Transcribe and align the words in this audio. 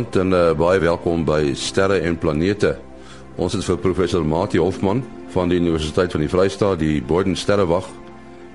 Goeienaand 0.00 0.16
en 0.16 0.32
uh, 0.32 0.56
baie 0.56 0.80
welkom 0.80 1.26
by 1.28 1.50
Sterre 1.52 1.98
en 2.08 2.14
Planete. 2.16 2.70
Ons 3.36 3.52
het 3.52 3.66
vir 3.66 3.76
professor 3.82 4.22
Mati 4.24 4.56
Hofman 4.56 5.02
van 5.34 5.52
die 5.52 5.58
Universiteit 5.60 6.14
van 6.14 6.24
die 6.24 6.30
Vrystaat, 6.32 6.80
die 6.80 7.02
Boden 7.04 7.36
Sterrewag 7.36 7.84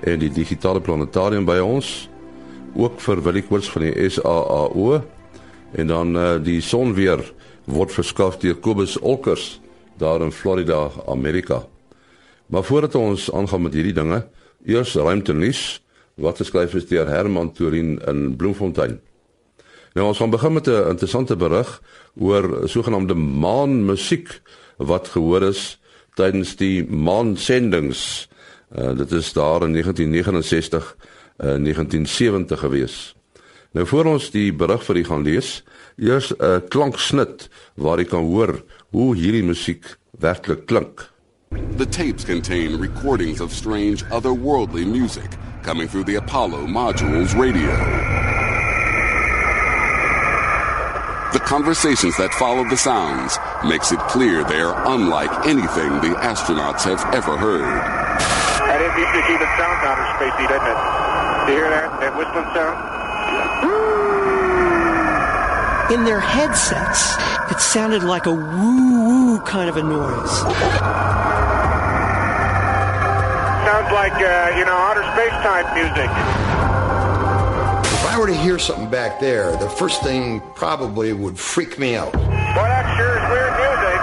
en 0.02 0.18
die 0.18 0.32
digitale 0.34 0.82
planetarium 0.82 1.46
by 1.46 1.60
ons. 1.62 2.08
Ook 2.74 2.98
vir 2.98 3.22
Willie 3.22 3.44
Koorts 3.46 3.70
van 3.70 3.86
die 3.86 4.10
SAAO 4.10 4.98
en 5.78 5.86
dan 5.94 6.18
uh, 6.18 6.26
die 6.42 6.58
son 6.58 6.96
weer 6.98 7.22
word 7.70 7.94
verskaf 7.94 8.40
deur 8.42 8.58
Kobus 8.58 8.98
Olkers 8.98 9.60
daar 10.02 10.26
in 10.26 10.34
Florida, 10.34 10.88
Amerika. 11.06 11.62
Maar 12.50 12.66
voordat 12.66 12.98
ons 12.98 13.30
aangaan 13.30 13.68
met 13.68 13.78
hierdie 13.78 13.94
dinge, 13.94 14.24
eers 14.66 14.98
ruimtenuus 14.98 15.76
wat 16.18 16.42
geskryf 16.42 16.74
is 16.74 16.90
deur 16.90 17.06
Herman 17.06 17.54
Turin 17.54 18.00
in 18.02 18.32
Bloemfontein. 18.34 18.98
Nou 19.96 20.10
ons 20.10 20.18
gaan 20.18 20.30
begin 20.30 20.52
met 20.52 20.66
'n 20.66 20.88
interessante 20.88 21.36
berig 21.36 21.82
oor 22.20 22.68
sogenaamde 22.68 23.14
maanmusiek 23.14 24.40
wat 24.76 25.08
gehoor 25.08 25.42
is 25.42 25.80
tydens 26.14 26.56
die 26.56 26.84
maansendings. 26.84 28.28
Uh, 28.78 28.96
dit 28.96 29.12
is 29.12 29.32
daar 29.32 29.62
in 29.62 29.72
1969 29.72 30.96
en 31.36 31.46
uh, 31.46 31.62
1970 31.62 32.58
gewees. 32.58 33.16
Nou 33.70 33.86
voor 33.86 34.04
ons 34.04 34.30
die 34.30 34.52
berig 34.52 34.84
vir 34.84 34.96
u 34.96 35.04
gaan 35.04 35.22
lees, 35.22 35.64
eers 35.96 36.32
'n 36.38 36.68
klanksnit 36.68 37.48
waar 37.74 37.98
jy 37.98 38.04
kan 38.04 38.24
hoor 38.24 38.62
hoe 38.90 39.16
hierdie 39.16 39.44
musiek 39.44 39.96
werklik 40.18 40.66
klink. 40.66 41.10
The 41.76 41.88
tapes 41.88 42.24
contain 42.24 42.80
recordings 42.80 43.40
of 43.40 43.52
strange 43.52 44.04
otherworldly 44.10 44.84
music 44.84 45.28
coming 45.62 45.88
through 45.88 46.06
the 46.06 46.16
Apollo 46.16 46.66
module's 46.66 47.34
radio. 47.34 48.45
The 51.36 51.44
conversations 51.44 52.16
that 52.16 52.32
follow 52.32 52.64
the 52.64 52.80
sounds 52.80 53.36
makes 53.60 53.92
it 53.92 54.00
clear 54.08 54.40
they 54.42 54.56
are 54.56 54.72
unlike 54.88 55.28
anything 55.44 55.92
the 56.00 56.16
astronauts 56.16 56.88
have 56.88 57.04
ever 57.12 57.36
heard. 57.36 57.76
That 58.64 58.80
is 58.80 58.88
used 58.96 59.12
to 59.12 59.20
keep 59.28 59.36
it 59.36 59.52
sound 59.60 59.76
counter 59.84 60.08
spacey, 60.16 60.48
doesn't 60.48 60.64
it? 60.64 60.80
Do 61.44 61.52
you 61.52 61.60
hear 61.60 61.68
that? 61.68 61.92
That 62.00 62.16
whistling 62.16 62.48
sound? 62.56 62.80
In 65.92 66.08
their 66.08 66.24
headsets, 66.24 67.20
it 67.52 67.60
sounded 67.60 68.02
like 68.02 68.24
a 68.24 68.32
woo 68.32 69.36
woo 69.36 69.40
kind 69.40 69.68
of 69.68 69.76
a 69.76 69.82
noise. 69.82 70.40
Sounds 73.60 73.92
like, 73.92 74.16
uh, 74.24 74.56
you 74.56 74.64
know, 74.64 74.72
outer 74.72 75.04
space 75.12 75.36
time 75.44 75.68
music. 75.76 76.08
I 78.16 78.18
were 78.18 78.28
to 78.28 78.34
hear 78.34 78.58
something 78.58 78.88
back 78.88 79.20
there, 79.20 79.54
the 79.58 79.68
first 79.68 80.02
thing 80.02 80.40
probably 80.54 81.12
would 81.12 81.38
freak 81.38 81.78
me 81.78 81.96
out. 81.96 82.12
Boy, 82.14 82.22
that 82.22 82.96
sure 82.96 83.12
is 83.12 83.24
weird 83.28 83.54
music. 83.60 84.00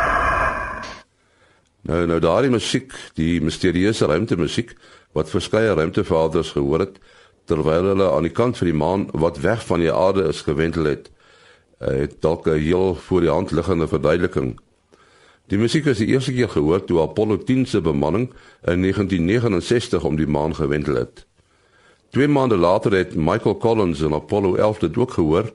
Nou 1.81 2.06
nou 2.11 2.19
daardie 2.22 2.52
musiek, 2.53 2.94
die 3.17 3.41
misterieuse 3.41 4.06
ruimtemusiek 4.06 4.75
wat 5.17 5.34
verskeie 5.34 5.73
ruimtevaders 5.73 6.53
gehoor 6.53 6.86
het 6.86 7.02
terwyl 7.50 7.89
hulle 7.89 8.11
aan 8.11 8.30
die 8.30 8.36
kant 8.38 8.61
van 8.61 8.69
die 8.69 8.78
maan 8.84 9.08
wat 9.17 9.41
weg 9.41 9.66
van 9.66 9.81
die 9.81 9.89
aarde 9.89 10.28
is 10.30 10.45
gewendel 10.45 10.91
het, 10.91 11.09
eh, 11.80 12.06
het 12.06 12.22
dalk 12.22 12.45
'n 12.45 12.61
heel 12.61 12.95
voor 12.95 13.22
die 13.25 13.34
hand 13.34 13.52
liggende 13.52 13.88
verduideliking. 13.88 14.59
Die 15.50 15.58
musiek 15.58 15.86
is 15.89 15.97
die 15.97 16.14
eerste 16.14 16.34
keer 16.34 16.50
gehoor 16.50 16.86
toe 16.86 17.02
Apollo 17.02 17.38
10 17.38 17.66
se 17.66 17.81
bemanning 17.81 18.30
in 18.61 18.80
1969 18.80 20.03
om 20.03 20.16
die 20.16 20.28
maan 20.28 20.56
gewendel 20.56 20.95
het. 20.95 21.25
Twee 22.14 22.28
maande 22.28 22.58
later 22.58 22.94
het 22.94 23.16
Michael 23.16 23.58
Collins 23.58 24.02
en 24.02 24.14
Apollo 24.14 24.56
11 24.56 24.78
dit 24.79 24.97
ook 24.97 25.12
gehoor 25.12 25.53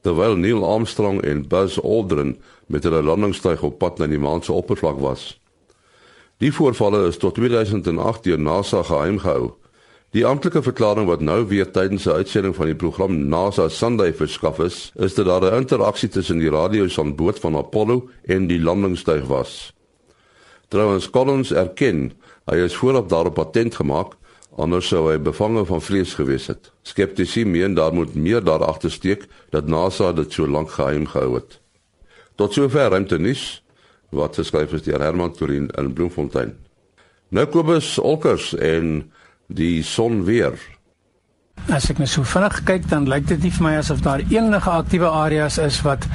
terwyl 0.00 0.36
Neil 0.36 0.64
Armstrong 0.72 1.20
en 1.22 1.48
Buzz 1.48 1.78
Aldrin 1.78 2.38
met 2.66 2.82
hulle 2.82 3.02
landingstuig 3.02 3.62
op 3.62 3.78
pad 3.78 3.98
na 3.98 4.06
die 4.08 4.18
maan 4.18 4.40
se 4.42 4.52
oppervlak 4.52 4.96
was. 5.04 5.40
Die 6.40 6.52
voorvalle 6.52 7.02
is 7.10 7.18
tot 7.20 7.34
2008 7.36 8.24
deur 8.24 8.40
NASA 8.40 8.80
geheim 8.82 9.18
gehou. 9.20 9.50
Die 10.16 10.24
amptelike 10.26 10.62
verklaring 10.62 11.10
wat 11.10 11.20
nou 11.20 11.44
weer 11.50 11.68
tydens 11.70 12.06
'n 12.06 12.16
uitsending 12.24 12.56
van 12.56 12.66
die 12.72 12.80
program 12.84 13.28
NASA 13.28 13.68
Sunday 13.68 14.14
verskaf 14.14 14.58
is, 14.58 14.92
is 14.96 15.14
dat 15.14 15.26
daar 15.26 15.52
'n 15.52 15.60
interaksie 15.60 16.08
tussen 16.08 16.38
die 16.38 16.50
radiosanboot 16.50 17.38
van 17.38 17.56
Apollo 17.56 18.08
en 18.24 18.46
die 18.46 18.60
landingstuig 18.60 19.26
was. 19.26 19.74
Trouwens 20.68 21.10
Collins 21.10 21.52
erken 21.52 22.12
hy 22.44 22.56
is 22.56 22.76
voorop 22.76 23.08
daarop 23.08 23.34
patent 23.34 23.74
gemaak 23.74 24.16
anders 24.56 24.88
sou 24.88 25.08
hy 25.10 25.18
bevange 25.18 25.64
van 25.68 25.82
vrees 25.82 26.14
gewees 26.14 26.46
het. 26.46 26.70
Skeptici 26.82 27.44
meen 27.44 27.74
daar 27.74 27.94
moet 27.94 28.14
meer 28.14 28.44
daar 28.44 28.64
agter 28.64 28.90
steek 28.90 29.26
dat 29.50 29.68
NASA 29.68 30.12
dit 30.12 30.32
so 30.32 30.46
lank 30.48 30.70
geheim 30.70 31.06
gehou 31.06 31.34
het. 31.34 31.60
Tot 32.34 32.52
sover 32.52 32.90
ruimte 32.90 33.18
nuus 33.18 33.62
wat 34.10 34.38
geskryf 34.38 34.72
is 34.72 34.82
deur 34.86 35.02
Herman 35.02 35.32
Turin 35.32 35.68
in 35.76 35.92
Bloemfontein. 35.92 36.56
Nou 37.28 37.46
Kobus 37.46 37.98
Olkers 37.98 38.54
en 38.54 39.10
die 39.46 39.82
son 39.82 40.24
weer. 40.24 40.56
As 41.68 41.90
ek 41.90 41.98
net 41.98 42.08
so 42.08 42.22
vinnig 42.24 42.62
kyk 42.64 42.86
dan 42.88 43.08
lyk 43.10 43.26
dit 43.28 43.42
nie 43.42 43.50
vir 43.52 43.62
my 43.62 43.72
asof 43.76 44.00
daar 44.00 44.22
enige 44.32 44.70
aktiewe 44.70 45.08
areas 45.08 45.58
is 45.58 45.82
wat 45.84 46.06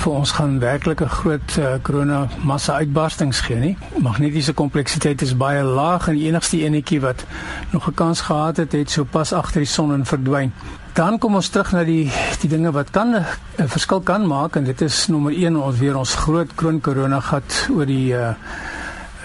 vir 0.00 0.12
ons 0.12 0.32
gaan 0.36 0.58
werklik 0.60 1.00
'n 1.02 1.08
groot 1.08 1.56
uh, 1.58 1.74
korona 1.82 2.28
massa 2.42 2.78
uitbarstings 2.80 3.40
gee 3.40 3.56
nie. 3.56 3.76
Magnetiese 3.98 4.52
kompleksiteit 4.52 5.22
is 5.22 5.36
baie 5.36 5.62
laag 5.62 6.08
en 6.08 6.14
die 6.14 6.26
enigste 6.28 6.62
enetjie 6.64 7.00
wat 7.00 7.24
nog 7.72 7.88
'n 7.88 7.94
kans 7.94 8.20
gehad 8.20 8.56
het, 8.56 8.72
het 8.72 8.90
sopas 8.90 9.32
agter 9.32 9.60
die 9.60 9.68
son 9.68 9.92
in 9.92 10.04
verdwyn. 10.04 10.52
Dan 10.94 11.18
kom 11.18 11.34
ons 11.34 11.48
terug 11.48 11.72
na 11.72 11.84
die 11.84 12.10
die 12.40 12.48
dinge 12.48 12.72
wat 12.72 12.90
kan 12.90 13.14
'n 13.14 13.68
verskil 13.68 14.00
kan 14.00 14.26
maak 14.26 14.56
en 14.56 14.64
dit 14.64 14.80
is 14.80 15.06
nommer 15.08 15.32
1 15.32 15.56
ons 15.56 15.78
weer 15.78 15.96
ons 15.96 16.14
groot 16.14 16.54
kroon 16.54 16.80
korona 16.80 17.20
gat 17.20 17.68
oor 17.70 17.86
die 17.86 18.14
uh, 18.14 18.34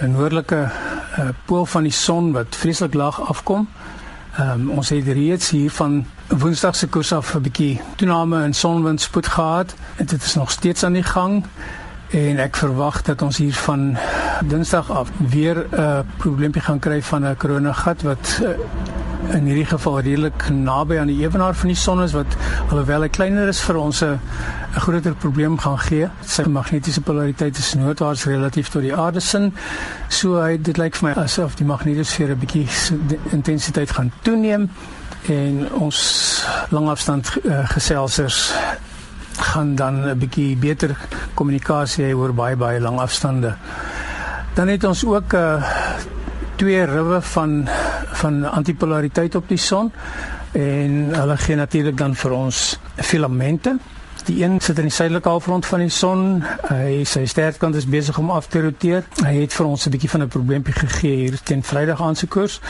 noordelike 0.08 0.72
uh, 1.20 1.30
pool 1.46 1.66
van 1.66 1.84
die 1.84 1.92
son 1.92 2.32
wat 2.32 2.56
vreeslik 2.56 2.94
laag 2.94 3.22
afkom. 3.22 3.68
Ehm 4.40 4.52
um, 4.52 4.70
ons 4.70 4.90
het 4.90 5.08
reeds 5.08 5.50
hier 5.50 5.72
van 5.72 6.06
Woensdag 6.28 6.76
se 6.76 6.88
koers 6.88 7.12
af 7.14 7.36
'n 7.36 7.42
bietjie 7.42 7.82
toename 7.96 8.44
in 8.44 8.54
sonwindspoed 8.54 9.28
gehad 9.28 9.74
en 9.96 10.06
dit 10.06 10.24
is 10.24 10.36
nog 10.36 10.52
steeds 10.52 10.84
aan 10.84 10.94
die 10.94 11.04
gang. 11.04 11.44
En 12.10 12.38
ek 12.38 12.56
verwag 12.56 13.02
dat 13.02 13.22
ons 13.22 13.38
hier 13.38 13.54
van 13.54 13.98
Dinsdag 14.44 14.92
af 14.92 15.10
weer 15.18 15.56
'n 15.58 15.80
uh, 15.80 16.00
probleempie 16.18 16.62
gaan 16.62 16.80
kry 16.80 17.02
van 17.02 17.26
'n 17.26 17.38
koronagat 17.38 18.02
wat 18.02 18.40
uh, 18.42 18.50
in 19.28 19.46
hierdie 19.46 19.68
geval 19.68 20.00
redelik 20.00 20.46
naby 20.50 20.98
aan 21.00 21.10
die 21.12 21.20
ewenaar 21.22 21.56
van 21.56 21.68
die 21.72 21.78
son 21.78 22.02
is 22.04 22.14
wat 22.16 22.38
alhoewel 22.70 23.04
hy 23.06 23.10
kleiner 23.12 23.52
is 23.52 23.60
vir 23.62 23.78
ons 23.78 24.02
'n 24.04 24.20
groter 24.80 25.14
probleem 25.14 25.58
gaan 25.60 25.80
gee. 25.80 26.10
Sy 26.26 26.44
magnetiese 26.48 27.02
polariteit 27.02 27.58
is 27.58 27.74
noordwaarts 27.74 28.26
relatief 28.26 28.70
tot 28.70 28.82
die 28.82 28.96
aarde 28.96 29.20
sin. 29.20 29.54
So 30.08 30.42
hy 30.42 30.58
dit 30.58 30.78
lyk 30.78 30.96
vir 30.96 31.10
my 31.10 31.24
asof 31.24 31.56
die 31.56 31.66
magnetosfeer 31.66 32.32
'n 32.32 32.40
bietjie 32.40 32.68
intensiteit 33.32 33.92
gaan 33.92 34.12
toeneem 34.22 34.70
en 35.28 35.68
ons 35.74 36.46
langafstand 36.70 37.38
uh, 37.44 37.70
geselsers 37.70 38.54
gaan 39.40 39.76
dan 39.76 40.10
'n 40.10 40.18
bietjie 40.18 40.56
beter 40.58 40.96
kommunikasie 41.34 42.06
hê 42.06 42.16
oor 42.16 42.34
baie 42.34 42.56
baie 42.56 42.80
lang 42.80 43.00
afstande. 43.00 43.56
Dan 44.54 44.68
het 44.68 44.84
ons 44.84 45.06
ook 45.06 45.34
uh, 45.34 45.64
twee 46.56 46.86
riwe 46.86 47.22
van 47.22 47.68
van 48.22 48.44
antipolariteit 48.44 49.36
op 49.36 49.48
die 49.48 49.58
son 49.58 49.92
en 50.52 51.14
hulle 51.14 51.38
gee 51.38 51.56
natuurlik 51.56 51.98
dan 51.98 52.16
vir 52.16 52.32
ons 52.32 52.80
filamente 52.96 53.78
Die 54.30 54.44
een 54.44 54.60
sit 54.62 54.78
in 54.78 54.86
die 54.86 54.94
suidelike 54.94 55.30
halfrond 55.30 55.66
van 55.66 55.82
die 55.82 55.90
son. 55.90 56.20
Hy 56.70 57.02
sy 57.10 57.24
sterkant 57.26 57.74
is 57.80 57.88
besig 57.90 58.18
om 58.22 58.30
af 58.30 58.46
te 58.54 58.62
roteer. 58.62 59.08
Hy 59.24 59.32
het 59.40 59.54
vir 59.58 59.66
ons 59.66 59.86
'n 59.88 59.90
bietjie 59.90 60.10
van 60.10 60.22
'n 60.22 60.28
probleempie 60.28 60.74
gegee 60.74 61.16
hier 61.16 61.40
teen 61.44 61.64
Vrydag 61.64 62.02
aan 62.02 62.16
se 62.16 62.28
koers. 62.28 62.62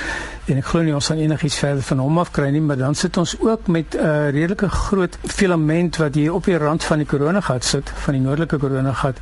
En 0.46 0.58
ek 0.58 0.66
glo 0.66 0.82
nie 0.82 0.94
ons 0.94 1.08
gaan 1.08 1.18
enigiets 1.18 1.58
verder 1.58 1.84
van 1.84 2.00
hom 2.00 2.18
af 2.18 2.32
kry 2.32 2.50
nie, 2.50 2.62
maar 2.62 2.78
dan 2.78 2.96
sit 2.96 3.18
ons 3.18 3.36
ook 3.40 3.68
met 3.68 3.94
'n 3.94 3.98
uh, 3.98 4.30
redelike 4.30 4.70
groot 4.70 5.18
filament 5.24 5.98
wat 5.98 6.16
hier 6.16 6.34
op 6.34 6.46
die 6.46 6.58
rand 6.58 6.84
van 6.84 6.98
die 6.98 7.08
koronagat 7.08 7.64
sit, 7.64 7.92
van 7.96 8.14
die 8.14 8.22
noordelike 8.24 8.58
koronagat. 8.58 9.18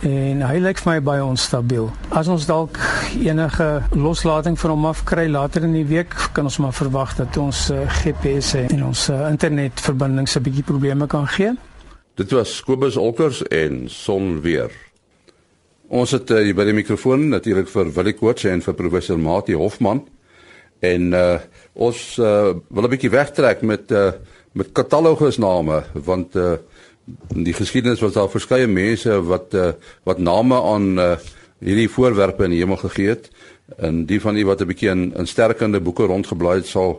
En 0.00 0.42
hy 0.42 0.58
lyk 0.58 0.78
vir 0.78 0.92
my 0.92 1.02
baie 1.02 1.24
onstabiel. 1.24 1.90
As 2.08 2.28
ons 2.28 2.46
dalk 2.46 2.78
enige 3.20 3.82
loslating 3.90 4.58
van 4.58 4.70
hom 4.70 4.84
af 4.84 5.04
kry 5.04 5.28
later 5.28 5.62
in 5.62 5.72
die 5.72 5.86
week, 5.86 6.14
kan 6.32 6.44
ons 6.44 6.58
maar 6.58 6.72
verwag 6.72 7.16
dat 7.16 7.36
ons 7.36 7.70
uh, 7.70 7.78
GPS 7.88 8.54
en 8.54 8.84
ons 8.84 9.08
uh, 9.08 9.30
internetverbindings 9.30 10.36
'n 10.36 10.42
bietjie 10.42 10.64
probleme 10.64 11.06
kan 11.06 11.26
gee. 11.26 11.56
Dit 12.18 12.32
was 12.34 12.56
Kobus 12.66 12.96
Olkers 12.96 13.44
en 13.46 13.84
Son 13.86 14.40
weer. 14.42 14.72
Ons 15.86 16.10
het 16.16 16.32
uh, 16.34 16.40
by 16.50 16.64
die 16.66 16.74
mikrofoon 16.74 17.28
natuurlik 17.30 17.68
vir 17.70 17.92
Willie 17.94 18.14
Koorts 18.18 18.42
en 18.50 18.62
vir 18.64 18.74
professor 18.74 19.20
Mati 19.22 19.54
Hofman. 19.54 20.00
En 20.82 21.04
uh 21.14 21.36
ons 21.78 22.00
uh, 22.18 22.56
wil 22.58 22.88
'n 22.88 22.90
bietjie 22.90 23.12
wegtrek 23.14 23.62
met 23.62 23.94
uh 23.94 24.10
met 24.58 24.72
katalogusname 24.74 25.78
want 25.94 26.34
uh 26.34 26.56
in 27.36 27.46
die 27.46 27.54
geskiedenis 27.54 28.02
was 28.02 28.18
daar 28.18 28.34
verskeie 28.34 28.66
mense 28.66 29.20
wat 29.22 29.54
uh 29.54 29.70
wat 30.02 30.18
name 30.18 30.58
aan 30.58 30.98
uh 30.98 31.14
hierdie 31.62 31.88
voorwerpe 31.88 32.50
in 32.50 32.50
die 32.50 32.62
hemel 32.64 32.82
gegee 32.82 33.14
het. 33.14 33.30
En 33.78 34.06
die 34.10 34.18
van 34.20 34.36
u 34.36 34.44
wat 34.44 34.60
'n 34.60 34.66
bietjie 34.66 34.90
in 34.90 35.14
in 35.14 35.26
sterkende 35.26 35.80
boeke 35.80 36.02
rondgeblaai 36.02 36.56
het 36.58 36.66
sal 36.66 36.98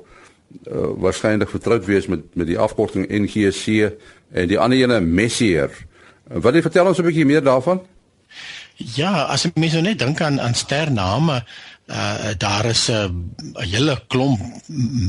uh, 0.68 0.90
waarskynlik 0.98 1.50
vertroud 1.50 1.86
wees 1.86 2.07
met 2.07 2.25
met 2.36 2.48
die 2.48 2.60
afkorting 2.60 3.07
NGC 3.10 3.92
en 4.31 4.48
die 4.48 4.60
ander 4.60 4.78
ene 4.78 5.00
Messier. 5.00 5.69
Wat 6.30 6.54
jy 6.54 6.62
vertel 6.62 6.88
ons 6.88 7.00
'n 7.00 7.06
bietjie 7.06 7.25
meer 7.25 7.44
daarvan? 7.44 7.81
Ja, 8.75 9.25
as 9.28 9.44
jy 9.44 9.51
mens 9.56 9.74
nou 9.75 9.84
net 9.84 10.00
dink 10.00 10.22
aan 10.22 10.40
aan 10.40 10.54
stername, 10.56 11.44
uh 11.90 12.32
daar 12.38 12.66
is 12.66 12.88
'n 12.88 12.94
uh, 12.94 13.66
hele 13.72 14.02
klomp 14.08 14.40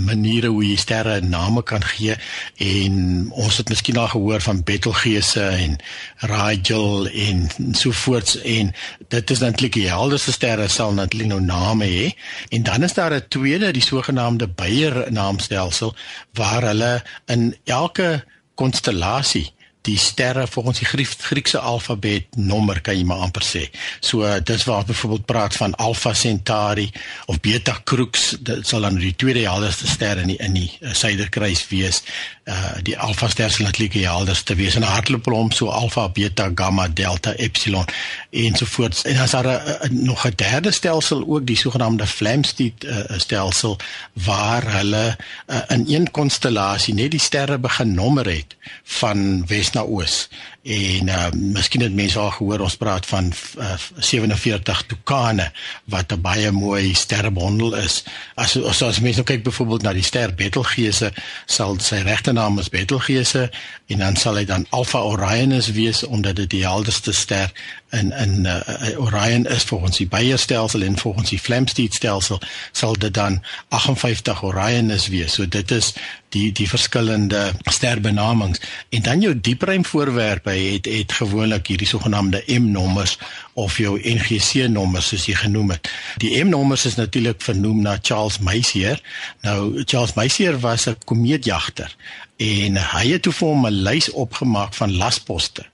maniere 0.06 0.46
hoe 0.46 0.64
jy 0.64 0.76
sterre 0.76 1.20
name 1.20 1.62
kan 1.62 1.84
gee 1.84 2.16
en 2.56 3.26
ons 3.30 3.56
het 3.56 3.68
miskien 3.68 3.96
al 3.96 4.08
gehoor 4.08 4.40
van 4.40 4.62
Betelgeuse 4.64 5.42
en 5.42 5.76
Rigel 6.16 7.08
en 7.08 7.48
so 7.72 7.90
voorts 7.90 8.40
en 8.40 8.72
dit 9.08 9.30
is 9.30 9.38
natuurlik 9.38 9.72
die 9.72 9.88
helderste 9.88 10.32
sterre 10.32 10.68
sal 10.68 10.92
natuurlik 10.92 11.28
nou 11.28 11.40
name 11.40 11.84
hê. 11.84 12.08
En 12.48 12.62
dan 12.62 12.82
is 12.82 12.94
daar 12.94 13.14
'n 13.14 13.28
tweede 13.28 13.70
die 13.72 13.82
sogenaamde 13.82 14.48
Bayer 14.48 15.12
naamstelsel 15.12 15.94
waar 16.32 16.62
hulle 16.62 17.02
in 17.26 17.56
elke 17.64 18.24
konstellasie 18.54 19.52
die 19.88 19.98
sterre 19.98 20.46
volgens 20.46 20.78
die 20.78 20.86
Griek, 20.86 21.08
Griekse 21.18 21.58
alfabet 21.58 22.36
nommer 22.36 22.80
kan 22.84 22.96
jy 22.98 23.04
maar 23.08 23.22
amper 23.24 23.44
sê. 23.46 23.62
So 24.04 24.28
dis 24.44 24.64
waar 24.68 24.84
byvoorbeeld 24.84 25.26
praat 25.26 25.56
van 25.56 25.74
Alpha 25.80 26.12
Centauri 26.14 26.90
of 27.26 27.40
Beta 27.40 27.78
Crux, 27.84 28.34
dit 28.40 28.66
sal 28.66 28.84
dan 28.84 29.00
die 29.00 29.14
tweede 29.16 29.46
helderste 29.48 29.88
ster 29.88 30.20
in 30.20 30.34
die 30.34 30.38
in 30.40 30.56
die 30.58 30.68
uh, 30.80 30.92
suiderkruis 30.92 31.64
wees. 31.72 32.02
Uh 32.50 32.78
die 32.82 32.96
Alpha 32.98 33.28
ster 33.28 33.50
sal 33.50 33.66
natuurlik 33.66 33.92
die 33.94 34.08
helderste 34.08 34.56
wees 34.58 34.74
en 34.74 34.82
hardloop 34.82 35.28
hom 35.30 35.50
so 35.54 35.68
Alpha, 35.70 36.08
Beta, 36.08 36.48
Gamma, 36.54 36.88
Delta, 36.88 37.34
Epsilon 37.38 37.84
en 38.30 38.56
so 38.56 38.66
voort. 38.66 39.04
En 39.06 39.20
as 39.22 39.34
daar 39.36 39.46
a, 39.46 39.76
nog 39.90 40.26
'n 40.26 40.32
derde 40.36 40.72
stelsel 40.72 41.24
ook 41.26 41.46
die 41.46 41.56
sogenaamde 41.56 42.06
Flamsteed 42.06 42.84
uh, 42.84 42.96
stelsel 43.16 43.78
waar 44.12 44.66
hulle 44.76 45.16
uh, 45.46 45.60
in 45.68 45.84
een 45.88 46.10
konstellasie 46.10 46.94
net 46.94 47.10
die 47.10 47.20
sterre 47.20 47.58
begin 47.58 47.94
nommer 47.94 48.26
het 48.26 48.56
van 48.82 49.46
Wes 49.46 49.70
na 49.70 49.80
oos. 49.80 50.28
En 50.62 51.08
uh 51.08 51.30
miskien 51.32 51.80
het 51.80 51.94
mense 51.94 52.18
al 52.18 52.30
gehoor 52.36 52.60
ons 52.60 52.76
praat 52.76 53.06
van 53.06 53.32
uh, 53.58 53.74
47 53.96 54.82
Tukane 54.86 55.52
wat 55.84 56.12
'n 56.12 56.20
baie 56.20 56.50
mooi 56.50 56.94
sterrebondel 56.94 57.74
is. 57.74 58.04
As 58.34 58.56
as, 58.56 58.82
as 58.82 59.00
mense 59.00 59.16
nou 59.16 59.24
kyk 59.24 59.42
byvoorbeeld 59.42 59.82
na 59.82 59.92
die 59.92 60.02
ster 60.02 60.34
Betelgeuse, 60.34 61.12
sal 61.46 61.78
sy 61.80 62.02
regte 62.04 62.32
naam 62.32 62.58
is 62.58 62.68
Betelgeuse 62.68 63.50
en 63.86 63.98
dan 63.98 64.16
sal 64.16 64.36
hy 64.36 64.44
dan 64.44 64.66
Alpha 64.70 65.00
Orionis 65.00 65.72
wees 65.72 66.02
omdat 66.04 66.36
dit 66.36 66.50
die 66.50 66.66
helderste 66.66 67.12
ster 67.12 67.52
in 67.90 68.12
in 68.12 68.44
uh, 68.44 69.00
Orion 69.00 69.46
is 69.46 69.62
volgens 69.62 69.96
die 69.96 70.08
Bayer 70.08 70.38
stelsel 70.38 70.82
en 70.82 70.98
volgens 70.98 71.30
die 71.30 71.38
Flamsteed 71.38 71.94
stelsel 71.94 72.40
sal 72.72 72.92
dit 72.92 73.14
dan 73.14 73.42
58 73.68 74.42
Orionis 74.42 75.08
wees. 75.08 75.34
So 75.34 75.48
dit 75.48 75.70
is 75.70 75.92
die 76.28 76.52
die 76.52 76.68
verskillende 76.68 77.52
sterbenamings 77.64 78.60
en 78.88 79.02
dan 79.02 79.20
jou 79.20 79.40
diepruim 79.40 79.84
voorwerpe 79.84 80.50
het 80.50 80.86
het 80.86 81.12
gewoonlik 81.12 81.66
hierdie 81.66 81.86
sogenaamde 81.86 82.42
M-nommers 82.46 83.18
of 83.60 83.76
jou 83.78 83.96
NGC 83.98 84.66
nommers 84.72 85.10
soos 85.12 85.26
jy 85.28 85.36
genoem 85.42 85.74
het. 85.74 85.90
Die 86.22 86.32
M-nommers 86.44 86.86
is 86.88 86.98
natuurlik 86.98 87.42
vernoem 87.44 87.82
na 87.84 87.98
Charles 88.02 88.38
Messier. 88.38 89.00
Nou 89.46 89.82
Charles 89.84 90.16
Messier 90.16 90.58
was 90.60 90.88
'n 90.88 90.96
komeetjagter 91.04 91.96
en 92.36 92.76
hy 92.76 93.06
het 93.12 93.22
toe 93.22 93.32
vir 93.32 93.48
hom 93.48 93.66
'n 93.66 93.82
lys 93.82 94.10
opgemaak 94.10 94.74
van 94.74 94.96
lasposte 94.96 95.66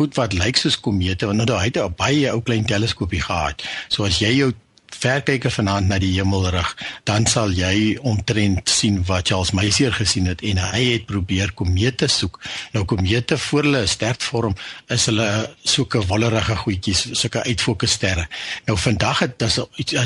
goed 0.00 0.16
wat 0.16 0.32
lyk 0.32 0.56
soos 0.56 0.78
komete 0.80 1.28
want 1.28 1.42
nou 1.42 1.58
hy 1.58 1.68
het 1.68 1.78
'n 1.78 1.94
baie 1.96 2.30
ou 2.32 2.40
klein 2.42 2.64
teleskoopie 2.64 3.22
gehad. 3.22 3.62
So 3.88 4.04
as 4.04 4.18
jy 4.18 4.32
jou 4.36 4.52
verkyker 4.98 5.50
vanaand 5.50 5.88
na 5.88 5.98
die 5.98 6.12
hemel 6.16 6.48
rig, 6.50 6.76
dan 7.04 7.26
sal 7.26 7.52
jy 7.54 7.98
omtrent 8.02 8.68
sien 8.68 9.02
wat 9.08 9.28
Charles 9.28 9.52
Messier 9.56 9.92
gesien 9.92 10.26
het 10.26 10.42
en 10.42 10.58
hy 10.58 10.82
het 10.92 11.06
probeer 11.06 11.52
komete 11.52 12.08
soek. 12.08 12.40
Nou 12.72 12.84
komete 12.84 13.38
voor 13.38 13.62
hulle 13.62 13.82
'n 13.82 13.88
ster 13.88 14.14
vorm, 14.18 14.54
is 14.88 15.06
hulle 15.06 15.54
soeke 15.64 16.06
wollerige 16.06 16.56
goedjies, 16.56 17.08
sulke 17.12 17.42
uitfokussterre. 17.42 18.28
Nou 18.66 18.78
vandag 18.78 19.18
het 19.18 19.38
dis 19.38 19.58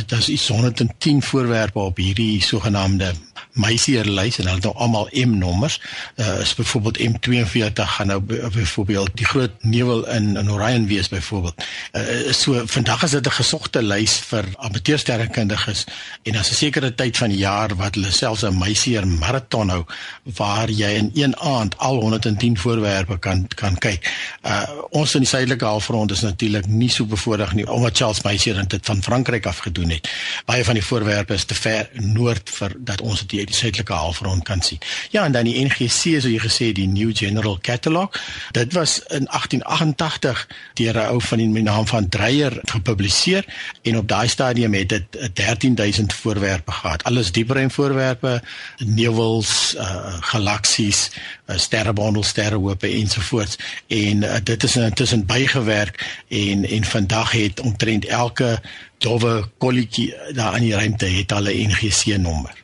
dis 0.06 0.28
iets 0.28 0.48
110 0.48 1.22
voorwerpe 1.22 1.78
op 1.78 1.96
hierdie 1.96 2.42
sogenaamde 2.42 3.14
Messier 3.52 4.04
lys 4.04 4.38
en 4.38 4.44
hulle 4.44 4.54
het 4.54 4.64
nou 4.64 4.74
almal 4.76 5.08
M 5.12 5.38
nommers. 5.38 5.80
Uh 6.16 6.40
is 6.40 6.54
byvoorbeeld 6.54 6.98
M42 6.98 7.88
gaan 7.96 8.06
nou 8.06 8.20
byvoorbeeld 8.20 9.10
die 9.14 9.26
groot 9.26 9.50
nevel 9.62 10.08
in 10.08 10.36
in 10.36 10.50
Orion 10.50 10.86
wees 10.86 11.08
byvoorbeeld. 11.08 11.64
Uh 11.92 12.32
so 12.32 12.62
vandag 12.66 13.02
is 13.02 13.10
dit 13.10 13.26
'n 13.26 13.30
gesogte 13.30 13.82
lys 13.82 14.18
vir 14.18 14.44
amateursterrekundiges 14.56 15.84
en 16.22 16.36
as 16.36 16.50
'n 16.50 16.54
sekere 16.54 16.94
tyd 16.94 17.16
van 17.16 17.28
die 17.28 17.38
jaar 17.38 17.76
wat 17.76 17.94
hulle 17.94 18.10
selfs 18.10 18.42
'n 18.42 18.58
Messier 18.58 19.06
marathon 19.06 19.68
hou 19.68 19.84
waar 20.22 20.70
jy 20.70 20.90
in 20.90 21.10
een 21.14 21.36
aand 21.36 21.78
al 21.78 22.00
110 22.00 22.58
voorwerpe 22.58 23.18
kan 23.18 23.48
kan 23.48 23.78
kyk. 23.78 24.12
Uh 24.42 24.62
ons 24.90 25.14
in 25.14 25.20
die 25.20 25.28
suidelike 25.28 25.64
halfrond 25.64 26.10
is 26.10 26.20
natuurlik 26.20 26.66
nie 26.66 26.90
so 26.90 27.04
bevoordeel 27.04 27.54
nie 27.54 27.70
omdat 27.70 27.96
Charles 27.96 28.22
Messier 28.22 28.68
dit 28.68 28.86
van 28.86 29.02
Frankryk 29.02 29.46
af 29.46 29.58
gedoen 29.58 29.90
het. 29.90 30.08
Baie 30.44 30.64
van 30.64 30.74
die 30.74 30.84
voorwerpe 30.84 31.34
is 31.34 31.44
te 31.44 31.54
ver 31.54 31.88
noord 31.92 32.50
vir 32.50 32.74
dat 32.78 33.00
ons 33.00 33.23
dit 33.26 33.46
die 33.46 33.56
suidelike 33.56 33.92
halfrond 33.92 34.42
kan 34.44 34.62
sien. 34.62 34.78
Ja, 35.10 35.24
en 35.24 35.32
dan 35.32 35.44
die 35.44 35.64
NGC 35.64 36.20
so 36.20 36.28
jy 36.28 36.38
gesê 36.38 36.72
die 36.72 36.88
New 36.88 37.10
General 37.16 37.58
Catalog. 37.60 38.20
Dit 38.52 38.72
was 38.72 38.98
in 38.98 39.26
1888 39.30 40.46
deur 40.74 40.94
'n 40.94 41.08
ou 41.12 41.20
van 41.20 41.38
die 41.38 41.62
naam 41.62 41.86
van 41.86 42.08
Dreyer 42.08 42.58
gepubliseer 42.62 43.44
en 43.82 43.96
op 43.96 44.08
daai 44.08 44.28
stadium 44.28 44.74
het 44.74 44.88
dit 44.88 45.04
13000 45.32 46.12
voorwerpe 46.12 46.72
gehad. 46.72 47.04
Alles 47.04 47.32
dieper 47.32 47.70
voorwerpe, 47.70 48.42
nevels, 48.78 49.74
uh, 49.78 50.14
galaksies, 50.20 51.10
uh, 51.46 51.56
sterrebondels, 51.56 52.28
sterrehope 52.28 52.88
ensovoorts. 52.88 53.58
En 53.86 54.22
uh, 54.22 54.34
dit 54.42 54.62
is 54.62 54.76
intussen 54.76 55.26
bygewerk 55.26 56.22
en 56.28 56.68
en 56.68 56.84
vandag 56.84 57.30
het 57.30 57.60
omtrent 57.60 58.04
elke 58.04 58.60
dowwe 58.98 59.48
kolletjie 59.58 60.14
daar 60.32 60.56
in 60.56 60.62
die 60.62 60.74
ruimte 60.74 61.06
het 61.06 61.32
al 61.32 61.48
'n 61.48 61.68
NGC 61.68 62.16
nommer. 62.16 62.63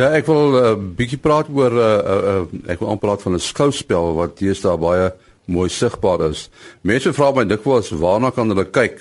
Ja, 0.00 0.06
ek 0.16 0.24
wil 0.30 0.54
'n 0.54 0.56
uh, 0.56 0.76
bietjie 0.96 1.18
praat 1.20 1.48
oor 1.52 1.74
'n 1.76 1.76
uh, 1.76 2.12
uh, 2.12 2.20
uh, 2.32 2.70
ek 2.72 2.80
wil 2.80 2.88
aanpraat 2.88 3.20
van 3.22 3.34
'n 3.36 3.48
skouspel 3.52 4.14
wat 4.16 4.38
deesdae 4.38 4.78
baie 4.80 5.12
mooi 5.44 5.68
sigbaar 5.68 6.30
is. 6.30 6.48
Mense 6.80 7.12
vra 7.12 7.28
my 7.36 7.44
dikwels 7.44 7.90
waarna 7.90 8.30
kan 8.32 8.48
hulle 8.48 8.64
kyk 8.64 8.96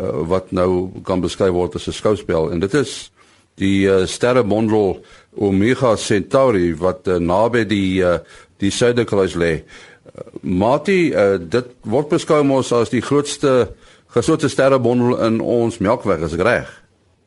uh, 0.00 0.24
wat 0.32 0.52
nou 0.52 0.88
kan 1.04 1.20
beskryf 1.20 1.52
word 1.52 1.76
as 1.76 1.88
'n 1.88 1.92
skouspel 1.92 2.52
en 2.52 2.60
dit 2.60 2.74
is 2.74 3.10
die 3.56 3.84
uh, 3.84 4.06
sterrebondel 4.06 5.04
Omega 5.36 5.96
Centauri 5.96 6.72
wat 6.74 7.08
uh, 7.08 7.18
naby 7.18 7.64
die 7.64 8.00
uh, 8.00 8.18
die 8.56 8.70
suiderkruis 8.70 9.34
lê. 9.34 9.60
Uh, 9.60 10.24
Mati, 10.40 11.12
uh, 11.12 11.36
dit 11.36 11.66
word 11.84 12.08
beskou 12.08 12.42
mos 12.44 12.72
as 12.72 12.88
die 12.88 13.04
grootste 13.04 13.74
gesote 14.08 14.48
sterrebondel 14.48 15.20
in 15.26 15.40
ons 15.40 15.78
Melkweg, 15.78 16.24
is 16.24 16.32
ek 16.32 16.40
reg? 16.48 16.80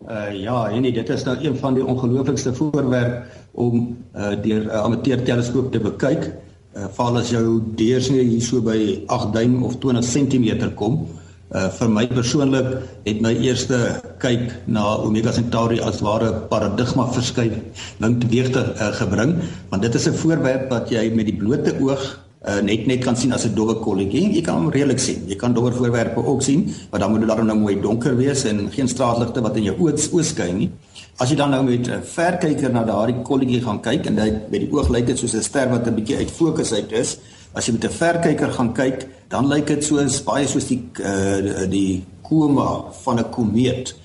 Uh 0.04 0.34
ja, 0.36 0.70
en 0.70 0.84
dit 0.84 1.10
is 1.10 1.24
nou 1.24 1.38
een 1.40 1.58
van 1.58 1.74
die 1.74 1.86
ongelooflikste 1.86 2.54
voorwerp 2.54 3.24
om 3.52 3.98
uh 4.16 4.34
deur 4.42 4.64
'n 4.64 4.68
uh, 4.68 4.84
amateur 4.84 5.24
teleskoop 5.24 5.72
te 5.72 5.80
bekyk. 5.80 6.34
Uh 6.76 6.88
val 6.92 7.18
as 7.18 7.30
jou 7.30 7.62
deursnee 7.76 8.24
hier 8.24 8.42
so 8.42 8.62
by 8.62 9.04
8 9.08 9.34
duim 9.34 9.64
of 9.64 9.78
20 9.78 10.04
cm 10.04 10.74
kom. 10.76 11.08
Uh 11.52 11.70
vir 11.70 11.90
my 11.90 12.08
persoonlik 12.08 12.68
het 13.06 13.22
my 13.22 13.32
eerste 13.32 14.02
kyk 14.20 14.52
na 14.66 14.98
Omega 14.98 15.32
Centauri 15.32 15.80
as 15.80 16.02
ware 16.02 16.34
paradigma 16.50 17.08
verskywing 17.08 17.64
teweeg 18.00 18.50
te 18.52 18.60
uh, 18.60 18.92
gebring, 19.00 19.38
want 19.70 19.82
dit 19.82 19.96
is 19.96 20.08
'n 20.08 20.14
voorwerp 20.14 20.70
wat 20.70 20.90
jy 20.90 21.12
met 21.16 21.26
die 21.26 21.38
blote 21.38 21.80
oog 21.80 22.23
uh, 22.48 22.60
net 22.62 22.88
net 22.88 23.04
kan 23.04 23.16
sien 23.16 23.34
as 23.34 23.46
'n 23.46 23.56
dowwe 23.56 23.76
kolletjie. 23.80 24.34
Jy 24.36 24.42
kan 24.42 24.56
hom 24.56 24.72
redelik 24.72 25.00
sien. 25.00 25.24
Jy 25.28 25.36
kan 25.36 25.54
dowwe 25.54 25.72
voorwerpe 25.72 26.26
ook 26.26 26.42
sien, 26.42 26.74
maar 26.92 27.00
dan 27.00 27.12
moet 27.12 27.20
dit 27.20 27.30
dan 27.30 27.46
nou 27.46 27.58
mooi 27.58 27.80
donker 27.82 28.16
wees 28.18 28.44
en 28.44 28.72
geen 28.72 28.88
straatligte 28.88 29.42
wat 29.42 29.58
in 29.58 29.64
jou 29.64 29.76
oë 29.80 30.12
oorskyn 30.12 30.58
nie. 30.58 30.70
As 31.18 31.30
jy 31.30 31.36
dan 31.36 31.50
nou 31.50 31.64
met 31.64 31.88
'n 31.88 32.02
verkyker 32.04 32.72
na 32.72 32.84
daardie 32.84 33.22
kolletjie 33.22 33.62
gaan 33.62 33.82
kyk 33.82 34.06
en 34.06 34.16
dit 34.16 34.52
met 34.52 34.60
die 34.60 34.72
oog 34.72 34.90
lyk 34.90 35.06
dit 35.06 35.18
soos 35.18 35.34
'n 35.34 35.42
ster 35.42 35.70
wat 35.70 35.88
'n 35.88 35.96
bietjie 35.96 36.18
uit 36.18 36.32
fokus 36.32 36.74
uit 36.74 36.92
is. 36.92 37.18
As 37.54 37.66
jy 37.66 37.74
met 37.74 37.86
'n 37.86 37.90
verkyker 37.90 38.52
gaan 38.52 38.74
kyk, 38.74 39.08
dan 39.30 39.48
lyk 39.48 39.68
dit 39.68 39.84
soos 39.84 40.24
baie 40.24 40.48
soos 40.48 40.68
die 40.68 40.82
uh, 41.00 41.70
die 41.70 42.04
koma 42.22 42.92
van 43.04 43.20
'n 43.20 43.30
komeet 43.30 43.96